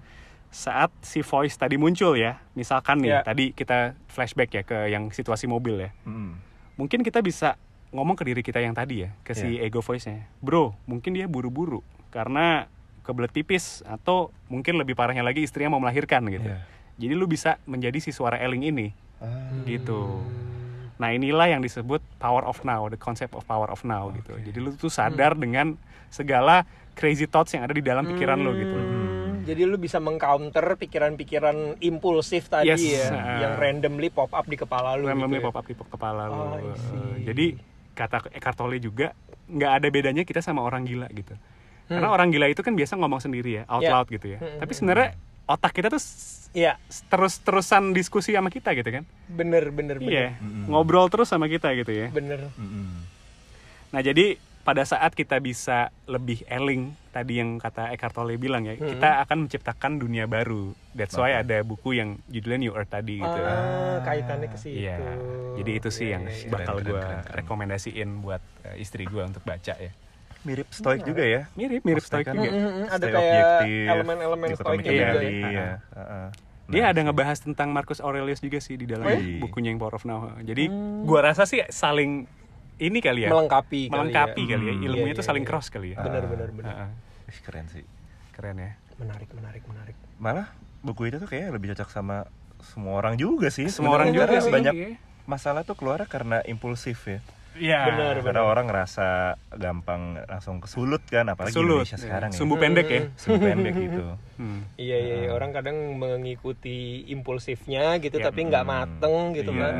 [0.54, 3.20] Saat si voice tadi muncul ya, misalkan nih, Ya.
[3.26, 5.90] tadi kita flashback ya ke yang situasi mobil ya.
[6.06, 6.38] Hmm.
[6.78, 7.58] Mungkin kita bisa
[7.90, 10.30] ngomong ke diri kita yang tadi ya, ke si ego voice-nya.
[10.38, 12.70] Bro, mungkin dia buru-buru karena
[13.02, 16.46] kebelet pipis atau mungkin lebih parahnya lagi istrinya mau melahirkan gitu.
[16.46, 16.62] Iya.
[16.94, 18.88] Jadi lu bisa menjadi si suara eling ini
[19.18, 19.50] Ah.
[19.66, 20.22] gitu.
[20.94, 24.38] Nah inilah yang disebut power of now, the concept of power of now gitu.
[24.38, 25.74] Jadi lu tuh sadar dengan
[26.06, 26.62] segala
[26.94, 28.70] crazy thoughts yang ada di dalam pikiran lu gitu.
[28.72, 29.13] Hmm,
[29.44, 34.56] Jadi lu bisa mengcounter pikiran-pikiran impulsif tadi Yes, ya, uh, yang randomly pop up di
[34.56, 35.04] kepala lu.
[35.04, 35.46] Randomly gitu ya.
[35.46, 36.34] pop up di kepala lu.
[36.34, 36.56] Oh.
[36.56, 37.46] Eh, Jadi
[37.92, 39.12] kata Eckhart Tolle juga
[39.44, 41.36] nggak ada bedanya kita sama orang gila gitu.
[41.84, 43.86] Karena orang gila itu kan biasa ngomong sendiri ya, out Hmm.
[43.86, 43.92] Ya.
[43.92, 44.38] loud gitu ya.
[44.40, 45.08] Hmm, Tapi hmm, sebenarnya
[45.44, 46.00] otak kita tuh
[46.54, 46.78] Iya,
[47.08, 49.02] terus-terusan diskusi sama kita gitu kan.
[49.26, 50.06] bener, bener, bener.
[50.08, 50.70] Iya, Mm-mm.
[50.70, 52.08] ngobrol terus sama kita gitu ya.
[52.08, 52.46] Bener.
[52.54, 53.02] Mm-mm.
[53.90, 58.74] Nah jadi pada saat kita bisa lebih eling tadi yang kata Eckhart Tolle bilang ya,
[58.74, 60.72] kita akan menciptakan dunia baru.
[60.96, 63.40] That's why ada buku yang judulnya New Earth tadi gitu.
[63.44, 64.88] Ah, kaitannya ke situ.
[64.88, 64.96] Iya.
[65.60, 66.50] Jadi itu sih Iya, yang iya, iya.
[66.50, 67.02] bakal gue
[67.38, 69.92] rekomendasiin buat eh, istri gue untuk baca ya.
[70.44, 71.48] Mirip stoik juga ya.
[71.56, 72.50] Mirip mirip Stoik stoik kan juga.
[72.52, 72.86] Mm, mm, mm.
[72.92, 73.46] Ada kayak
[73.88, 75.30] elemen-elemen stoiknya juga ya.
[75.30, 75.68] iya.
[75.92, 76.26] Heeh.
[76.64, 79.36] Dia Nah, ada ngebahas tentang Marcus Aurelius juga sih di dalam Wih.
[79.44, 80.32] bukunya yang Power of Now.
[80.40, 80.72] Jadi
[81.04, 82.24] gua rasa sih saling
[82.78, 83.30] ini kali ya.
[83.30, 84.50] Melengkapi kali melengkapi ya.
[84.54, 84.74] kali ya.
[84.74, 84.86] Hmm.
[84.86, 85.50] Ilmunya Iya, tuh iya, saling iya.
[85.50, 85.98] cross kali ya.
[86.00, 86.70] Benar benar benar.
[86.70, 86.88] Heeh.
[87.30, 87.84] Ih, keren sih.
[88.32, 88.70] Keren ya.
[88.96, 89.96] Menarik menarik menarik.
[90.18, 90.46] Malah
[90.80, 92.26] buku itu tuh kayaknya lebih cocok sama
[92.60, 93.68] semua orang juga sih.
[93.68, 94.50] Semua orang juga sih.
[94.50, 94.88] Banyak iya.
[95.24, 97.20] masalah tuh keluar karena impulsif ya.
[97.54, 97.86] Iya.
[97.86, 101.86] Benar, Karena orang ngerasa gampang langsung kesulut kan, apalagi Sulut.
[101.86, 102.38] Indonesia sekarang ya.
[102.38, 103.02] Sumbu pendek ya.
[103.22, 104.02] Sumbu pendek gitu.
[104.42, 104.66] Hmm.
[104.74, 105.30] Iya iya iya.
[105.30, 108.26] orang kadang mengikuti impulsifnya gitu Iya.
[108.26, 109.62] tapi nggak mateng gitu Iya.
[109.62, 109.74] kan.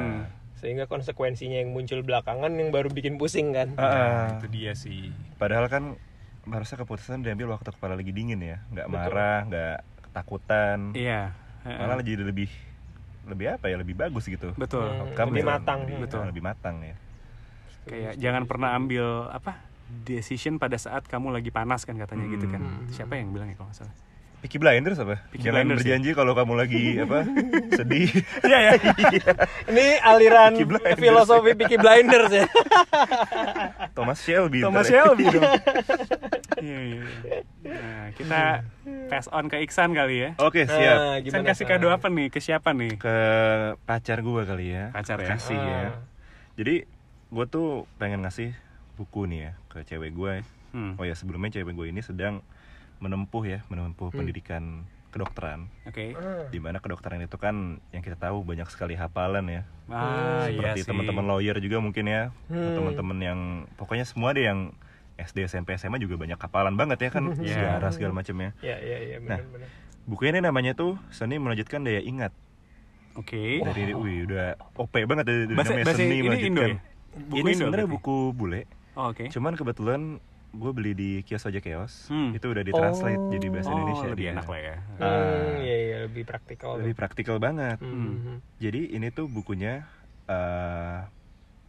[0.65, 3.77] Sehingga konsekuensinya yang muncul belakangan yang baru bikin pusing kan.
[3.77, 4.25] Ah, ah.
[4.41, 5.13] Itu dia sih.
[5.37, 6.01] Padahal kan
[6.49, 9.77] harusnya keputusan diambil waktu kepala lagi dingin ya, nggak marah, nggak
[10.09, 11.37] ketakutan, Iya.
[11.69, 11.81] Heeh.
[11.85, 12.49] malah jadi lebih
[13.29, 14.57] lebih apa ya, lebih bagus gitu.
[14.57, 14.89] Betul.
[14.89, 15.79] Hmm, Outcome lebih ya, matang.
[15.85, 16.23] lebih, Betul.
[16.33, 16.97] lebih matang ya.
[17.85, 19.61] Kayak jangan pernah ambil apa
[20.09, 22.65] decision pada saat kamu lagi panas kan katanya gitu kan.
[22.65, 22.89] Hmm.
[22.89, 23.97] Siapa yang bilang ya kalau nggak salah?
[24.45, 25.25] Peaky Blinders apa?
[25.33, 27.25] Peaky Jangan Blinders, berjanji kalau kamu lagi apa
[27.73, 28.13] sedih.
[28.45, 28.73] Iya ya.
[29.73, 32.45] Ini aliran Peaky filosofi Peaky Blinders ya.
[33.97, 34.61] Thomas Shelby.
[34.61, 35.01] Thomas ya.
[35.09, 35.49] Shelby dong.
[36.61, 37.01] Iya iya.
[37.01, 37.41] iya.
[37.65, 38.43] Nah, kita
[39.09, 40.31] pass on ke Iksan kali ya.
[40.37, 40.77] Oke siap.
[41.01, 42.29] Nah, Iksan gimana, kasih kado apa nih?
[42.29, 43.01] Ke siapa nih?
[43.01, 43.17] Ke
[43.89, 44.93] pacar gue kali ya.
[44.93, 45.41] Pacar ya?
[45.41, 45.81] Kasih ya.
[45.89, 45.93] Ah.
[46.61, 46.85] Jadi
[47.33, 48.53] gue tuh pengen ngasih
[49.01, 50.45] buku nih ya ke cewek gue.
[50.77, 51.01] Hmm.
[51.01, 52.45] Oh ya sebelumnya cewek gue ini sedang
[52.99, 54.19] menempuh ya, menempuh Hmm.
[54.19, 54.63] pendidikan
[55.09, 55.71] kedokteran.
[55.85, 56.11] Oke.
[56.13, 56.47] Ah.
[56.49, 59.63] Di mana kedokteran itu kan yang kita tahu banyak sekali hafalan ya.
[59.87, 60.89] Ah, iya Seperti sih.
[60.89, 62.75] teman-teman lawyer juga mungkin ya, Hmm.
[62.75, 63.39] teman-teman yang
[63.75, 64.75] pokoknya semua deh yang
[65.15, 67.55] SD, SMP, SMA juga banyak hafalan banget ya kan Iya.
[67.79, 68.51] sejarah segala macam ya.
[68.61, 69.39] Ya ya ya Nah.
[69.39, 69.69] benar-benar.
[70.05, 72.35] Buku ini namanya tuh Seni Melanjutkan Daya Ingat.
[73.15, 73.63] Oke.
[73.63, 76.51] Dari wih udah OP banget dari dari Bahasa namanya bahasa Seni ini Melanjutkan.
[76.51, 76.77] Indo ya?
[77.15, 78.03] Buku ini Indo sebenarnya berarti?
[78.03, 78.61] buku bule.
[78.95, 79.25] Oh, Oke.
[79.31, 80.01] Cuman kebetulan
[80.55, 82.07] gue beli di kios aja kios.
[82.07, 82.31] Hmm.
[82.31, 83.29] Itu udah ditranslate Oh.
[83.29, 84.07] jadi bahasa Oh, Indonesia.
[84.09, 84.33] lebih dia.
[84.33, 84.77] enak lah ya.
[84.77, 85.53] Hmm, Ah.
[85.59, 86.71] iya iya lebih praktikal.
[86.77, 87.79] Lebih praktikal banget.
[87.79, 88.39] Hmm.
[88.57, 89.83] Jadi ini tuh bukunya
[90.25, 90.99] eh,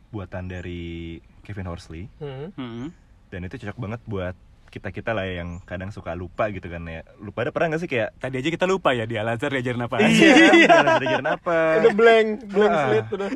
[0.08, 2.54] buatan dari Kevin Horsley Hmm.
[2.54, 2.88] Hmm.
[3.28, 7.04] dan itu cocok banget buat kita kita lah yang kadang suka lupa gitu kan ya.
[7.18, 9.82] Lupa ada pernah gak sih kayak Tadi aja kita lupa ya di Al Azhar diajarin
[9.82, 10.08] apa aja.
[10.08, 11.58] Iya, belajar apa?
[11.80, 12.84] Udah blank, blank Ah.
[12.86, 13.30] slate udah.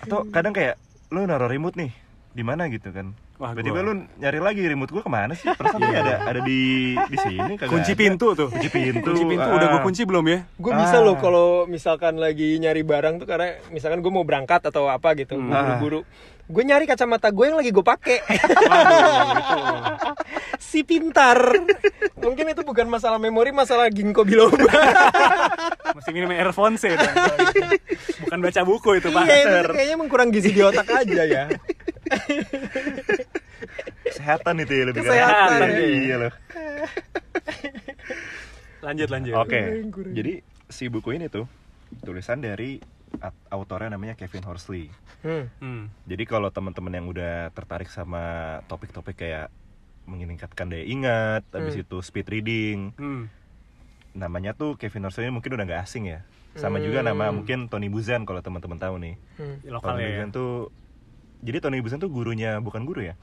[0.00, 0.74] Atau kadang kayak
[1.08, 1.90] lu naruh remote nih
[2.30, 3.14] di mana gitu kan.
[3.38, 5.46] Wah, Tiba-tiba gua- lu nyari lagi remote gua ke mana sih?
[5.48, 7.96] Perasaan tadi ada ada di di sini kagak Kunci ada.
[7.96, 8.48] pintu tuh.
[8.48, 9.06] Kunci pintu.
[9.06, 9.54] Kunci pintu ah.
[9.54, 10.38] udah gue kunci belum ya?
[10.54, 11.00] Gue bisa Ah.
[11.00, 15.32] loh kalau misalkan lagi nyari barang tuh karena misalkan gue mau berangkat atau apa gitu,
[15.32, 15.48] Hmm.
[15.48, 16.00] buru-buru.
[16.44, 18.16] Gue nyari kacamata gue yang lagi gue pakai.
[20.60, 21.36] si pintar.
[22.18, 24.58] Mungkin itu bukan masalah memori, masalah ginkgo biloba.
[25.96, 26.96] Mesti minum earphones ya.
[26.96, 27.06] tuh.
[28.28, 29.22] Bukan baca buku itu, Pak.
[29.24, 31.42] iya, itu kayaknya emang kurang gizi di otak aja ya.
[34.08, 35.78] Kesehatan itu ya lebih ke Kesehatan, ya.
[35.78, 36.32] Iya loh.
[38.82, 39.34] Lanjut lanjut.
[39.36, 39.60] Oke.
[40.14, 40.32] Jadi
[40.68, 41.46] si buku ini tuh
[42.04, 42.78] tulisan dari
[43.48, 44.92] autornya namanya Kevin Horsley.
[45.24, 45.48] Hmm.
[45.58, 45.84] Hmm.
[46.04, 49.48] Jadi kalau teman-teman yang udah tertarik sama topik-topik kayak
[50.08, 51.84] meningkatkan daya ingat, habis Hmm.
[51.84, 53.28] itu speed reading, Hmm.
[54.16, 56.20] namanya tuh Kevin Horsley ini mungkin udah nggak asing ya.
[56.56, 56.86] Sama Hmm.
[56.88, 59.14] juga nama mungkin Tony Buzan kalau teman-teman tahu nih.
[59.36, 59.56] Hmm.
[59.80, 60.08] Tony ya.
[60.16, 60.52] Buzan tuh
[61.40, 63.14] jadi Tony Buzan tuh gurunya bukan guru ya.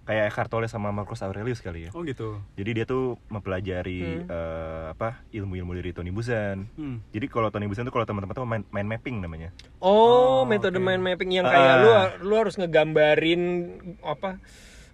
[0.00, 1.90] Kayak Eckhart Tolle sama Marcus Aurelius kali ya.
[1.92, 2.42] Oh gitu.
[2.54, 4.26] Jadi dia tuh mempelajari Hmm.
[4.26, 6.66] eh, apa ilmu-ilmu dari Tony Buzan.
[6.72, 6.98] Hmm.
[7.08, 9.54] Jadi kalau Tony Buzan tuh kalau teman-teman tahu mind, mind mapping namanya.
[9.78, 10.82] Oh, Oh, metode oke.
[10.82, 11.52] mind mapping yang Ah.
[11.52, 11.90] kayak lu
[12.26, 13.42] lu harus ngegambarin
[14.00, 14.40] apa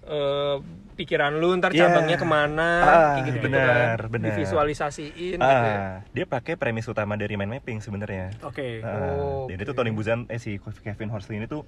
[0.03, 0.57] eh,
[0.95, 1.91] pikiran lu ntar Iya.
[1.91, 4.07] cabangnya ke mana Ah, kayak gitu benar, kan.
[4.09, 4.27] benar.
[4.31, 5.67] Divisualisasiin gitu ya.
[5.67, 8.31] Ah, dia pakai premis utama dari mind mapping sebenarnya.
[8.41, 8.79] Oke.
[8.81, 9.65] Ah, Oh, Dan oke.
[9.65, 11.67] itu Tony Buzan, eh si Kevin Horsley ini tuh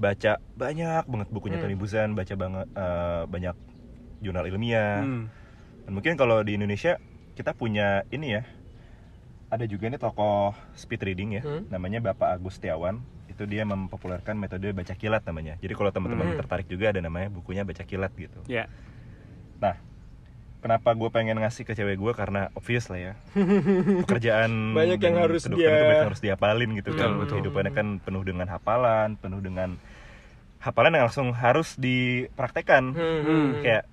[0.00, 1.68] baca banyak banget bukunya Hmm.
[1.68, 3.56] Tony Buzan, baca banget eh, banyak
[4.24, 5.04] jurnal ilmiah.
[5.04, 5.28] Hmm.
[5.84, 6.96] Dan mungkin kalau di Indonesia
[7.36, 8.42] kita punya ini ya,
[9.50, 11.68] ada juga nih tokoh speed reading ya, Hmm.
[11.68, 13.04] namanya Bapak Agus Setiawan.
[13.28, 15.60] Itu dia mempopulerkan metode baca kilat namanya.
[15.60, 16.38] Jadi kalau teman-teman Hmm.
[16.40, 18.40] tertarik juga ada namanya bukunya baca kilat gitu.
[18.48, 18.66] Ya.
[20.60, 23.12] Kenapa gue pengen ngasih ke cewek gue karena obvious lah ya.
[24.04, 27.16] Pekerjaan Banyak yang harus dia- itu banyak harus diapalin gitu kan.
[27.16, 27.34] Betul, betul.
[27.40, 29.80] Kehidupannya kan penuh dengan hafalan, penuh dengan
[30.60, 32.92] hafalan yang langsung harus dipraktekkan.
[32.92, 33.46] Hmm, hmm.
[33.64, 33.84] Kayak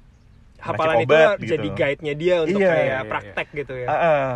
[0.59, 1.51] hafalan itu obat gitu.
[1.55, 3.07] jadi guide-nya dia untuk Iya, kayak iya, iya.
[3.07, 3.87] praktek gitu ya.
[3.87, 4.27] Ah, ah.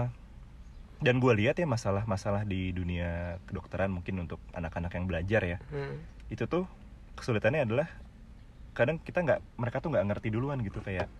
[1.01, 5.57] Dan gue lihat ya masalah-masalah di dunia kedokteran mungkin untuk anak-anak yang belajar ya.
[5.67, 5.99] Hmm.
[6.31, 6.63] Itu tuh
[7.17, 7.91] kesulitannya adalah
[8.71, 11.11] kadang kita nggak mereka tuh nggak ngerti duluan gitu kayak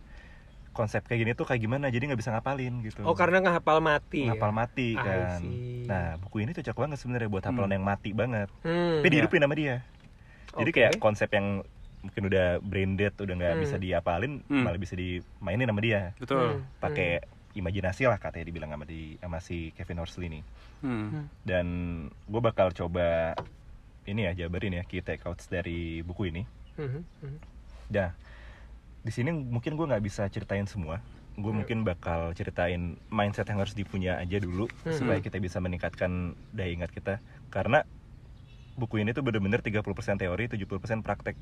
[0.72, 3.80] konsep kayak gini tuh kayak gimana jadi nggak bisa ngapalin gitu Oh karena nggak hafal
[3.80, 4.24] mati.
[4.24, 4.32] ya?
[4.32, 5.40] ngapal mati I kan
[5.84, 9.00] nah buku ini cocok banget sebenarnya buat hafalan yang mati banget Hmm.
[9.00, 9.84] tapi dihidupin sama dia
[10.54, 10.78] jadi Oke.
[10.78, 11.64] kayak konsep yang
[12.02, 13.62] mungkin udah brain dead udah nggak Hmm.
[13.62, 14.64] bisa diapalin Hmm.
[14.64, 16.64] malah bisa dimainin sama dia betul Hmm.
[16.80, 17.20] pakai
[17.52, 20.44] imajinasi lah katanya dibilang sama di sama si Kevin Horsley nih
[20.80, 21.28] Hmm.
[21.44, 21.68] dan
[22.26, 23.36] gue bakal coba
[24.02, 27.38] ini ya jabarin ya key takeouts dari buku ini Mhm, mhm.
[27.86, 28.16] Dah,
[29.02, 31.02] di sini mungkin gue nggak bisa ceritain semua.
[31.34, 34.92] Gue mungkin bakal ceritain mindset yang harus dipunya aja dulu Hmm.
[34.92, 36.12] supaya kita bisa meningkatkan
[36.50, 37.18] daya ingat kita.
[37.48, 37.82] Karena
[38.74, 39.82] buku ini tuh bener-bener 30%
[40.18, 40.68] teori, 70%
[41.02, 41.36] praktek.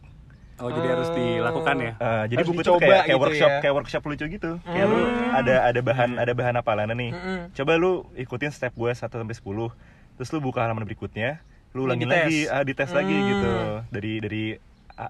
[0.59, 3.59] oh jadi harus dilakukan ya Eh, jadi Harus buku itu kayak, kayak gitu workshop, ya.
[3.63, 4.51] kayak workshop lucu gitu.
[4.61, 5.31] Kayak lu Hmm.
[5.33, 7.11] ada ada bahan ada bahan apalannya nih.
[7.11, 7.39] Mm-mm.
[7.55, 9.71] Coba lu ikutin step gue 1 sampai 10.
[10.15, 11.39] Terus lu buka halaman berikutnya,
[11.71, 13.27] lu ulangin lagi, ah dites lagi Hmm.
[13.29, 13.51] gitu.
[13.87, 14.43] Dari dari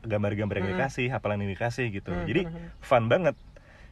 [0.06, 0.76] gambar-gambar yang Hmm.
[0.78, 2.14] dikasih, hafalan yang dikasih gitu.
[2.14, 2.70] Hmm, Jadi hmm, hmm.
[2.80, 3.36] fun banget.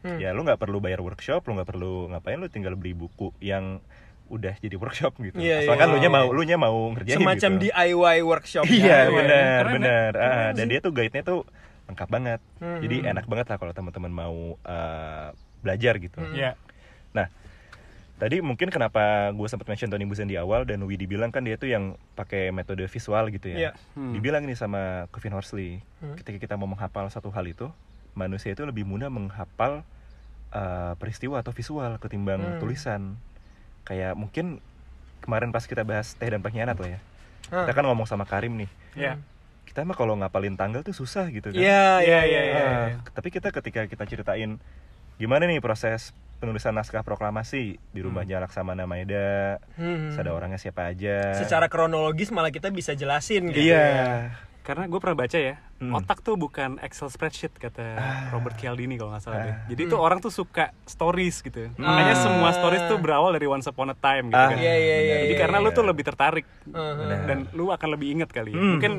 [0.05, 0.21] Hmm.
[0.21, 3.81] Ya lu nggak perlu bayar workshop, lu nggak perlu ngapain, lu tinggal beli buku yang
[4.27, 5.39] udah jadi workshop gitu.
[5.39, 5.93] Iya, Asalkan iya.
[5.95, 7.62] lu nya mau lu nya mau ngerjain Semacam gitu.
[7.71, 8.63] DIY workshop.
[8.67, 8.99] Iya ya.
[9.10, 10.12] benar Keren, benar.
[10.12, 10.19] ya?
[10.21, 11.39] Keren Ah, dan dia tuh guide-nya tuh
[11.88, 12.39] lengkap banget.
[12.60, 13.12] Hmm, Jadi hmm.
[13.15, 15.27] enak banget lah kalau teman-teman mau eh,
[15.63, 16.19] belajar gitu.
[16.19, 16.36] Hmm.
[16.36, 16.53] ya
[17.15, 17.31] Nah,
[18.17, 21.53] tadi mungkin kenapa gue sempat mention Tony Buzan di awal dan Widi bilang kan dia
[21.53, 23.77] tuh yang pakai metode visual gitu ya.
[23.93, 24.12] Hmm.
[24.12, 26.13] Dibilang ini sama Kevin Horsley, Hmm.
[26.15, 27.69] ketika kita mau menghafal satu hal itu,
[28.13, 29.86] manusia itu lebih mudah menghafal
[30.49, 32.58] uh, peristiwa atau visual ketimbang Hmm.
[32.58, 33.01] tulisan.
[33.84, 34.60] Kayak mungkin
[35.19, 36.99] kemarin pas kita bahas teh dan pengkhianat lah ya.
[37.47, 37.63] Hah.
[37.63, 38.69] Kita kan ngomong sama Karim nih.
[38.93, 39.15] ya
[39.63, 41.60] Kita mah kalau ngapalin tanggal tuh susah gitu kan.
[41.60, 42.41] Iya, iya, Iya, iya.
[42.41, 42.97] iya, iya.
[43.13, 44.58] Tapi kita ketika kita ceritain
[45.15, 50.13] gimana nih proses penulisan naskah proklamasi di rumahnya Laksamana Maeda, Hmm.
[50.13, 51.34] ada orangnya siapa aja.
[51.36, 53.67] Secara kronologis malah kita bisa jelasin gitu.
[53.67, 54.32] Iya.
[54.60, 55.95] karena gue pernah baca ya Hmm.
[55.95, 57.95] otak tuh bukan Excel spreadsheet kata
[58.30, 59.63] Robert Cialdini kalau nggak salah deh Ah.
[59.65, 59.91] jadi Hmm.
[59.95, 62.19] tuh orang tuh suka stories gitu makanya Ah.
[62.19, 65.15] semua stories tuh berawal dari once upon a time gitu Ah, kan Iya, iya, iya.
[65.23, 65.39] jadi iya.
[65.39, 65.89] karena lu tuh iya.
[65.95, 67.00] lebih tertarik Uh-huh.
[67.00, 67.19] Benar.
[67.23, 68.60] dan lu akan lebih inget kali ya.
[68.60, 68.71] Hmm.
[68.76, 68.91] mungkin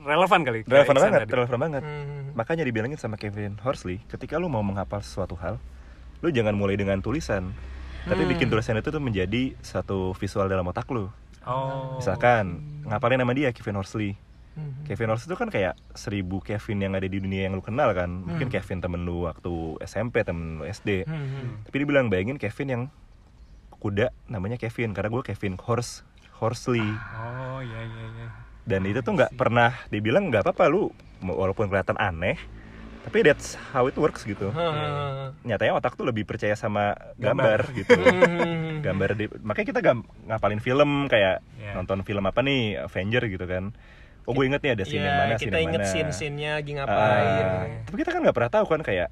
[0.00, 1.32] relevan kali Relevan banget, tadi.
[1.34, 1.82] relevan banget.
[1.82, 2.24] Hmm.
[2.32, 5.60] Makanya dibilangin sama Kevin Horsley, ketika lu mau menghafal sesuatu hal,
[6.24, 7.52] lu jangan mulai dengan tulisan.
[8.02, 8.30] Tapi Hmm.
[8.30, 11.12] bikin tulisan itu tuh menjadi satu visual dalam otak lu.
[11.44, 14.16] oh Misalkan ngapalin nama dia Kevin Horsley.
[14.54, 14.84] Hmm.
[14.84, 18.08] Kevin Horsley itu kan kayak seribu Kevin yang ada di dunia yang lu kenal kan.
[18.24, 18.54] Mungkin Hmm.
[18.54, 21.04] Kevin temen lu waktu SMP, temen lu SD.
[21.04, 21.60] Hmm.
[21.62, 22.82] Tapi dia bilang bayangin Kevin yang
[23.76, 28.28] kuda namanya Kevin karena gue Kevin Horse Horsley oh iya iya iya
[28.64, 30.88] dan itu tuh nggak pernah dibilang nggak apa-apa lu
[31.20, 32.40] walaupun kelihatan aneh
[33.04, 35.36] tapi that's how it works gitu Hmm.
[35.42, 38.80] nyatanya otak tuh lebih percaya sama gambar, gitu Hmm.
[38.80, 41.72] gambar di makanya kita gam, ngapalin film kayak Iya.
[41.74, 43.76] nonton film apa nih Avenger gitu kan
[44.24, 46.50] oh gue inget nih ada scene yang Iya, mana scene kita yang inget mana scene-scene-nya
[46.54, 47.46] lagi Ah, ngapain.
[47.84, 49.08] tapi kita kan nggak pernah tahu kan kayak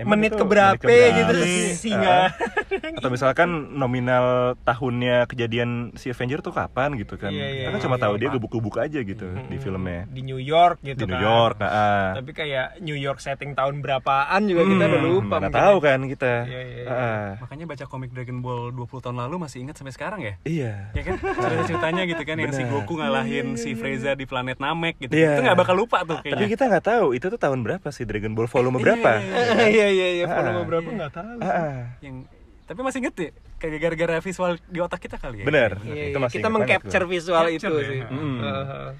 [0.00, 2.08] emang menit itu keberapa menit gitu keberapa, singa.
[2.10, 2.28] ah.
[2.98, 4.26] atau misalkan nominal
[4.60, 8.02] tahunnya kejadian si Avenger tuh kapan gitu kan Iya, iya, kita kan iya, cuma iya.
[8.02, 11.22] tahu dia gebuk-gebuk aja gitu di filmnya di New York gitu di New kan.
[11.22, 12.04] York ah, ah.
[12.16, 15.36] Tapi kayak New York setting tahun berapaan juga kita udah Hmm, lupa.
[15.38, 16.86] mana tahu kan kita Iya, iya, iya.
[16.86, 17.26] Ah, ah.
[17.40, 21.02] makanya baca komik Dragon Ball 20 tahun lalu masih ingat sampai sekarang ya iya ya
[21.02, 22.62] kan cerita-ceritanya gitu kan yang si.
[22.62, 25.34] Goku ngalahin si Frieza di planet Namek gitu Iya.
[25.34, 28.04] itu nggak bakal lupa tuh tapi kayaknya kita nggak tahu itu tuh tahun berapa sih
[28.04, 29.86] Dragon Ball volume berapa Iya iya iya,
[30.22, 30.34] Ah.
[30.36, 31.36] volume berapa nggak tahu.
[31.38, 31.78] Ah, ah.
[32.00, 32.16] yang
[32.64, 36.10] tapi masih inget ya kayak gara-gara visual di otak kita kali ya bener Iya, itu
[36.10, 37.88] iya, masih kita mengcapture visual Capture itu ya.
[37.88, 38.00] sih.
[38.06, 38.14] Hmm.
[38.14, 38.36] Uh-huh.
[38.38, 38.92] gua.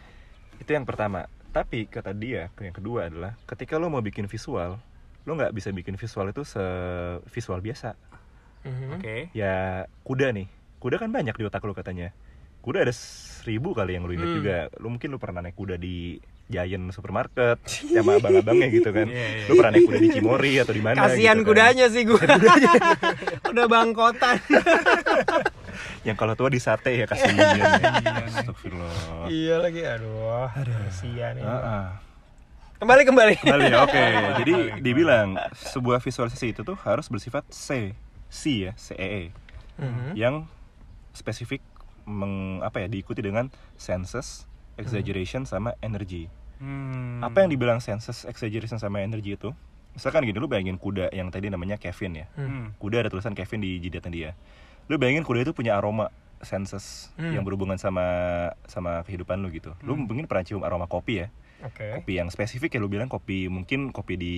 [0.59, 4.79] itu yang pertama tapi kata dia yang kedua adalah ketika lo mau bikin visual
[5.21, 6.63] lo nggak bisa bikin visual itu se
[7.27, 7.95] visual biasa
[8.61, 8.89] Mhm.
[8.93, 9.55] oke ya
[10.03, 12.13] kuda nih kuda kan banyak di otak lo katanya
[12.61, 14.37] kuda ada seribu kali yang lo inget Hmm.
[14.37, 16.21] juga lo mungkin lo pernah naik kuda di
[16.51, 19.47] Giant supermarket sama abang-abangnya gitu kan Iya, iya.
[19.47, 21.49] lo pernah naik kuda di Cimori atau di mana Kasihan gitu kan.
[21.49, 22.21] kudanya sih gue.
[23.51, 24.37] Udah bangkotan.
[26.07, 27.39] yang kalau tua di sate ya kasihan
[28.27, 30.49] Astagfirullah iya lagi aduh.
[30.51, 31.45] Kasihan ya.
[31.45, 31.87] Ah, ah.
[32.77, 33.35] Kembali kembali.
[33.39, 34.03] Kembali ya, oke.
[34.41, 37.93] Jadi dibilang sebuah visualisasi itu tuh harus bersifat C,
[38.27, 39.37] C ya, CEE,
[39.77, 40.17] Mhm.
[40.17, 40.49] yang
[41.13, 41.61] spesifik
[42.05, 46.33] meng, apa ya diikuti dengan senses, exaggeration sama energy.
[46.61, 47.19] Hmm.
[47.21, 49.51] Apa yang dibilang senses, exaggeration sama energy itu?
[49.91, 52.27] Misalkan gini, lu bayangin kuda yang tadi namanya Kevin ya.
[52.33, 52.77] Hmm.
[52.77, 54.31] Kuda ada tulisan Kevin di jidatnya dia.
[54.87, 57.33] Lu bayangin kuda itu punya aroma senses Hmm.
[57.33, 58.05] yang berhubungan sama
[58.65, 59.73] sama kehidupan lu gitu.
[59.81, 61.29] Lu mungkin pernah cium aroma kopi ya?
[61.61, 61.93] Oke.
[61.95, 64.35] kopi yang spesifik ya lu bilang kopi mungkin kopi di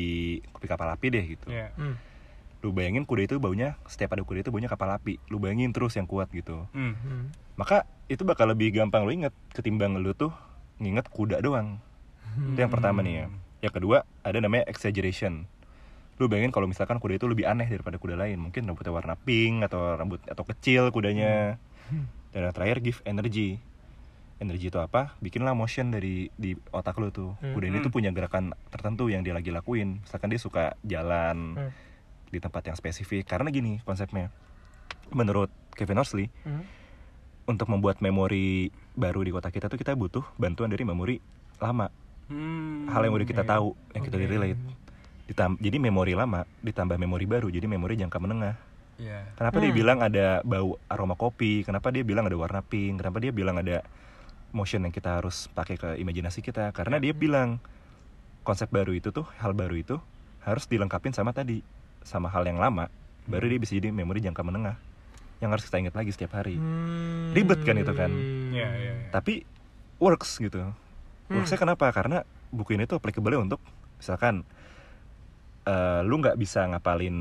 [0.50, 1.70] kopi kapal api deh gitu Iya.
[1.72, 1.94] Hmm.
[2.58, 5.94] lu bayangin kuda itu baunya setiap ada kuda itu baunya kapal api lu bayangin terus
[5.94, 6.98] yang kuat gitu Hmm.
[6.98, 7.30] Hmm.
[7.54, 10.34] maka itu bakal lebih gampang lu inget ketimbang lu tuh
[10.78, 11.78] nginget kuda doang
[12.52, 13.26] itu yang pertama nih ya
[13.62, 15.46] Yang kedua ada namanya exaggeration.
[16.18, 19.62] Lu bayangin kalau misalkan kuda itu lebih aneh daripada kuda lain, mungkin rambutnya warna pink
[19.62, 21.62] atau rambut atau kecil kudanya.
[22.34, 23.62] Dan yang terakhir give energy.
[24.42, 25.14] Energy itu apa?
[25.22, 27.38] Bikinlah motion dari di otak lu tuh.
[27.38, 27.86] Kuda ini Hmm.
[27.86, 30.02] tuh punya gerakan tertentu yang dia lagi lakuin.
[30.02, 31.70] Misalkan dia suka jalan Hmm.
[32.34, 33.30] di tempat yang spesifik.
[33.30, 34.34] Karena gini konsepnya.
[35.14, 36.66] Menurut Kevin Horsley, Hmm.
[37.46, 41.22] untuk membuat memori baru di kota kita tuh kita butuh bantuan dari memori
[41.62, 41.86] lama
[42.32, 43.50] Hmm, hal yang udah kita oke.
[43.50, 44.26] tahu yang kita Oke.
[44.26, 44.60] relate
[45.22, 48.56] Ditam- jadi memori lama ditambah memori baru jadi memori jangka menengah
[48.96, 49.24] Iya.
[49.34, 49.78] kenapa dia Hmm.
[49.78, 53.80] bilang ada bau aroma kopi kenapa dia bilang ada warna pink kenapa dia bilang ada
[54.50, 57.56] motion yang kita harus pakai ke imajinasi kita karena dia bilang
[58.42, 59.96] konsep baru itu tuh hal baru itu
[60.40, 61.62] harus dilengkapin sama tadi
[62.02, 62.90] sama hal yang lama
[63.24, 64.76] baru dia bisa jadi memori jangka menengah
[65.38, 67.32] yang harus kita ingat lagi setiap hari Hmm.
[67.32, 68.10] Ribet kan itu kan?
[68.52, 69.08] Iya, iya, iya.
[69.08, 69.48] tapi
[69.96, 70.60] works gitu
[71.32, 71.40] Hmm.
[71.40, 73.56] worksnya kenapa karena buku ini tuh applicable untuk
[73.96, 74.44] misalkan
[75.64, 77.16] eh, lu nggak bisa ngapalin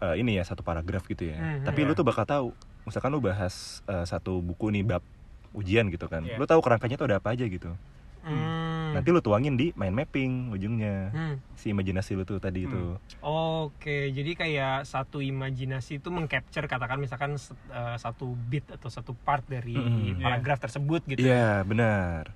[0.00, 1.88] eh, ini ya satu paragraf gitu ya Hmm, tapi iya.
[1.88, 2.48] lu tuh bakal tahu
[2.82, 3.54] misalkan lu bahas
[3.86, 5.02] eh, satu buku nih bab
[5.52, 6.34] ujian gitu kan Iya.
[6.34, 7.70] lu tahu kerangkanya tuh ada apa aja gitu
[8.22, 8.94] Hmm.
[8.94, 11.34] nanti lu tuangin di mind mapping ujungnya Hmm.
[11.52, 17.34] si imajinasi lu tuh tadi itu Oke, jadi kayak satu imajinasi itu mengcapture katakan misalkan
[17.68, 20.18] eh, satu bit atau satu part dari Mm-mm.
[20.18, 21.18] paragraf tersebut gitu.
[21.20, 22.30] iya benar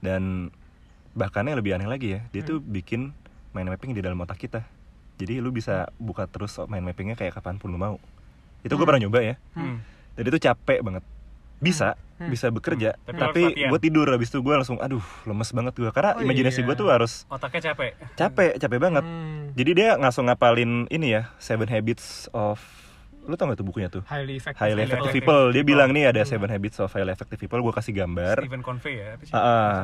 [0.00, 0.48] dan
[1.10, 3.12] bahkan yang lebih aneh lagi ya dia tuh bikin
[3.50, 4.60] mind mapping di dalam otak kita
[5.16, 7.96] jadi lu bisa buka terus mind mappingnya kayak kapan pun lu mau
[8.60, 8.86] itu gue Hmm.
[8.86, 9.80] pernah nyoba ya Hmm.
[10.14, 11.04] dan itu capek banget
[11.58, 12.28] bisa Hmm.
[12.28, 13.16] bisa bekerja Hmm.
[13.18, 16.66] Tapi gue tidur habis itu gue langsung aduh lemes banget gue karena Oh, imajinasi iya.
[16.66, 17.92] gue tuh harus Otaknya capek.
[18.14, 19.52] capek capek banget Hmm.
[19.52, 22.60] jadi dia langsung ngapalin ini ya Seven Habits of
[23.22, 24.58] lu tau gak tuh bukunya tuh Highly effective.
[24.58, 25.70] Highly Effective Effective People dia People.
[25.70, 26.30] bilang nih ada Hmm.
[26.30, 29.10] Seven Habits of Highly Effective People gue kasih gambar Stephen Convey ya.
[29.28, 29.76] Ah, ah.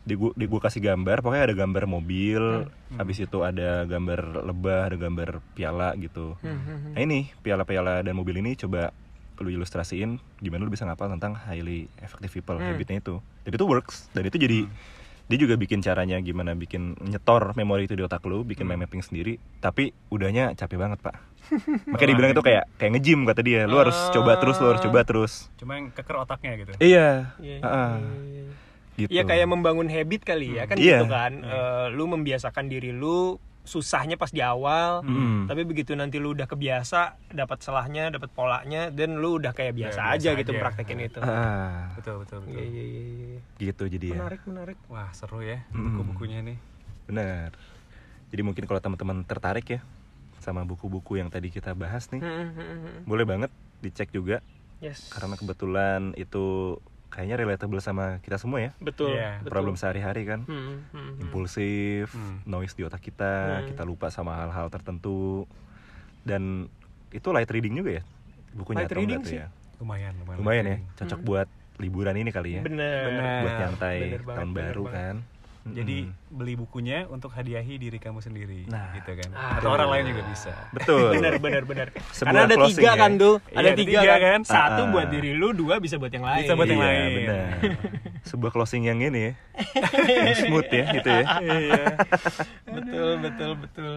[0.00, 2.96] di gua di gua kasih gambar pokoknya ada gambar mobil Hmm.
[2.96, 6.92] habis itu ada gambar lebah ada gambar piala gitu Hmm, hmm, hmm.
[6.92, 8.88] Nah ini piala-piala dan mobil ini coba
[9.36, 12.68] lu ilustrasiin gimana lu bisa ngapal tentang highly effective people Hmm.
[12.68, 13.20] habitnya itu.
[13.44, 14.64] Dan itu works dan itu jadi
[15.28, 18.80] dia juga bikin caranya gimana bikin nyetor memori itu di otak lu, bikin Hmm.
[18.80, 21.20] mapping sendiri, tapi udahnya capek banget pak.
[21.92, 25.00] Makanya dibilang itu kayak kayak nge-gym kata dia, lu harus coba terus, lu harus coba
[25.02, 25.32] terus.
[25.54, 26.72] Cuma yang keker otaknya gitu.
[26.78, 27.92] Iya, Iya, ah, ah,
[28.26, 28.44] iya.
[28.96, 29.08] gitu.
[29.10, 30.98] Iya kayak membangun habit kali ya kan Iya.
[30.98, 31.32] gitu kan.
[31.38, 33.36] Eh, lu membiasakan diri lu
[33.68, 35.04] susahnya pas di awal.
[35.04, 35.44] Mm.
[35.46, 40.00] Tapi begitu nanti lu udah kebiasa, dapat salahnya, dapat polanya, dan lu udah kayak biasa
[40.00, 40.60] biasa aja gitu aja.
[40.60, 41.20] praktekin itu.
[41.20, 42.56] Ah, Betul, betul, betul.
[42.56, 43.02] Iya iya iya.
[43.04, 43.40] iya.
[43.60, 44.16] gitu jadi ya.
[44.16, 44.78] Menarik menarik.
[44.88, 45.84] Wah, seru ya Mm.
[45.92, 46.58] buku-bukunya nih.
[47.04, 47.50] Benar.
[48.28, 49.80] Jadi mungkin kalau teman-teman tertarik ya
[50.38, 53.00] sama buku-buku yang tadi kita bahas nih, Hmm, hmm, hmm, hmm.
[53.04, 54.40] boleh banget dicek juga
[54.78, 55.10] Yes.
[55.10, 56.78] karena kebetulan itu
[57.08, 58.70] kayaknya relatable sama kita semua ya.
[58.78, 59.12] betul.
[59.12, 59.40] Iya.
[59.40, 59.50] betul.
[59.50, 60.44] Problem sehari-hari kan.
[60.44, 61.12] Hmm, hmm, hmm.
[61.20, 62.44] Impulsif, Hmm.
[62.44, 63.66] noise di otak kita, Hmm.
[63.66, 65.48] kita lupa sama hal-hal tertentu.
[66.20, 66.68] Dan
[67.08, 68.04] itu light reading juga ya
[68.50, 69.38] bukunya Light reading sih.
[69.38, 69.48] ya.
[69.76, 70.38] Lumayan, lumayan.
[70.38, 71.26] Lumayan ya, cocok Hmm.
[71.26, 71.48] buat
[71.78, 72.62] liburan ini kali ya.
[72.62, 73.02] Bener.
[73.06, 73.40] Bener.
[73.40, 74.96] Buat nyantai Bener banget, tahun bener baru banget.
[74.98, 75.16] kan.
[75.70, 76.30] Jadi Mm-mm.
[76.30, 78.92] beli bukunya untuk hadiahi diri kamu sendiri, Nah.
[78.92, 79.30] gitu kan?
[79.32, 79.56] Ah.
[79.56, 80.52] Atau orang lain juga bisa.
[80.70, 81.12] betul.
[81.44, 81.88] bener bener.
[82.10, 82.92] Sebuah Karena ada tiga ya.
[82.94, 84.20] kan tuh, Iya, ada tiga, tiga kan.
[84.20, 84.40] kan.
[84.44, 86.42] Satu Ah, buat diri lu, dua bisa buat yang lain.
[86.42, 87.10] Bisa buat yang Iya, lain.
[87.18, 87.48] benar.
[88.22, 89.32] Sebuah closing yang ini ya.
[90.40, 91.24] smooth ya gitu ya.
[91.38, 91.82] Iya.
[92.76, 93.94] betul betul betul.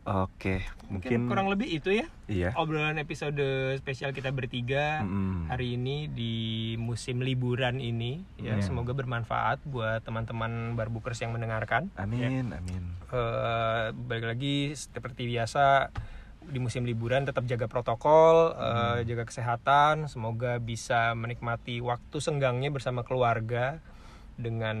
[0.00, 2.50] Oke, Mungkin mungkin kurang lebih itu ya iya.
[2.56, 3.36] obrolan episode
[3.76, 5.46] spesial kita bertiga Mm-mm.
[5.46, 6.34] hari ini di
[6.80, 8.64] musim liburan ini ya Iya.
[8.64, 11.92] semoga bermanfaat buat teman-teman barbukers yang mendengarkan.
[11.94, 12.82] Amin, amin.
[13.12, 15.92] Eh, balik lagi seperti biasa
[16.40, 23.04] di musim liburan tetap jaga protokol, eh, jaga kesehatan, semoga bisa menikmati waktu senggangnya bersama
[23.04, 23.78] keluarga
[24.40, 24.76] dengan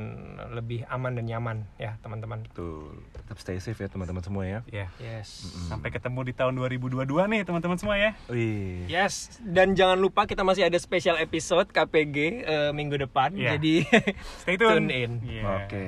[0.50, 2.42] lebih aman dan nyaman ya teman-teman.
[2.48, 3.04] Betul.
[3.14, 4.60] Tetap stay safe ya teman-teman semua ya.
[4.72, 4.88] Ya.
[4.98, 5.46] Yes.
[5.68, 8.16] Sampai ketemu di tahun 2022 nih teman-teman semua ya.
[8.32, 8.88] Wih.
[8.88, 13.36] Yes, dan jangan lupa kita masih ada special episode KPG eh, minggu depan.
[13.36, 13.60] Iya.
[13.60, 13.86] Jadi
[14.42, 14.88] Stay tune.
[14.88, 15.12] Tune in.
[15.22, 15.44] Iya.
[15.64, 15.86] Oke.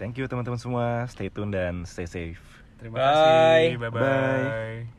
[0.00, 1.04] Thank you teman-teman semua.
[1.12, 2.40] Stay tune dan stay safe.
[2.80, 3.04] Terima Bye.
[3.04, 3.76] kasih.
[3.76, 4.00] Bye Bye.
[4.00, 4.98] bye.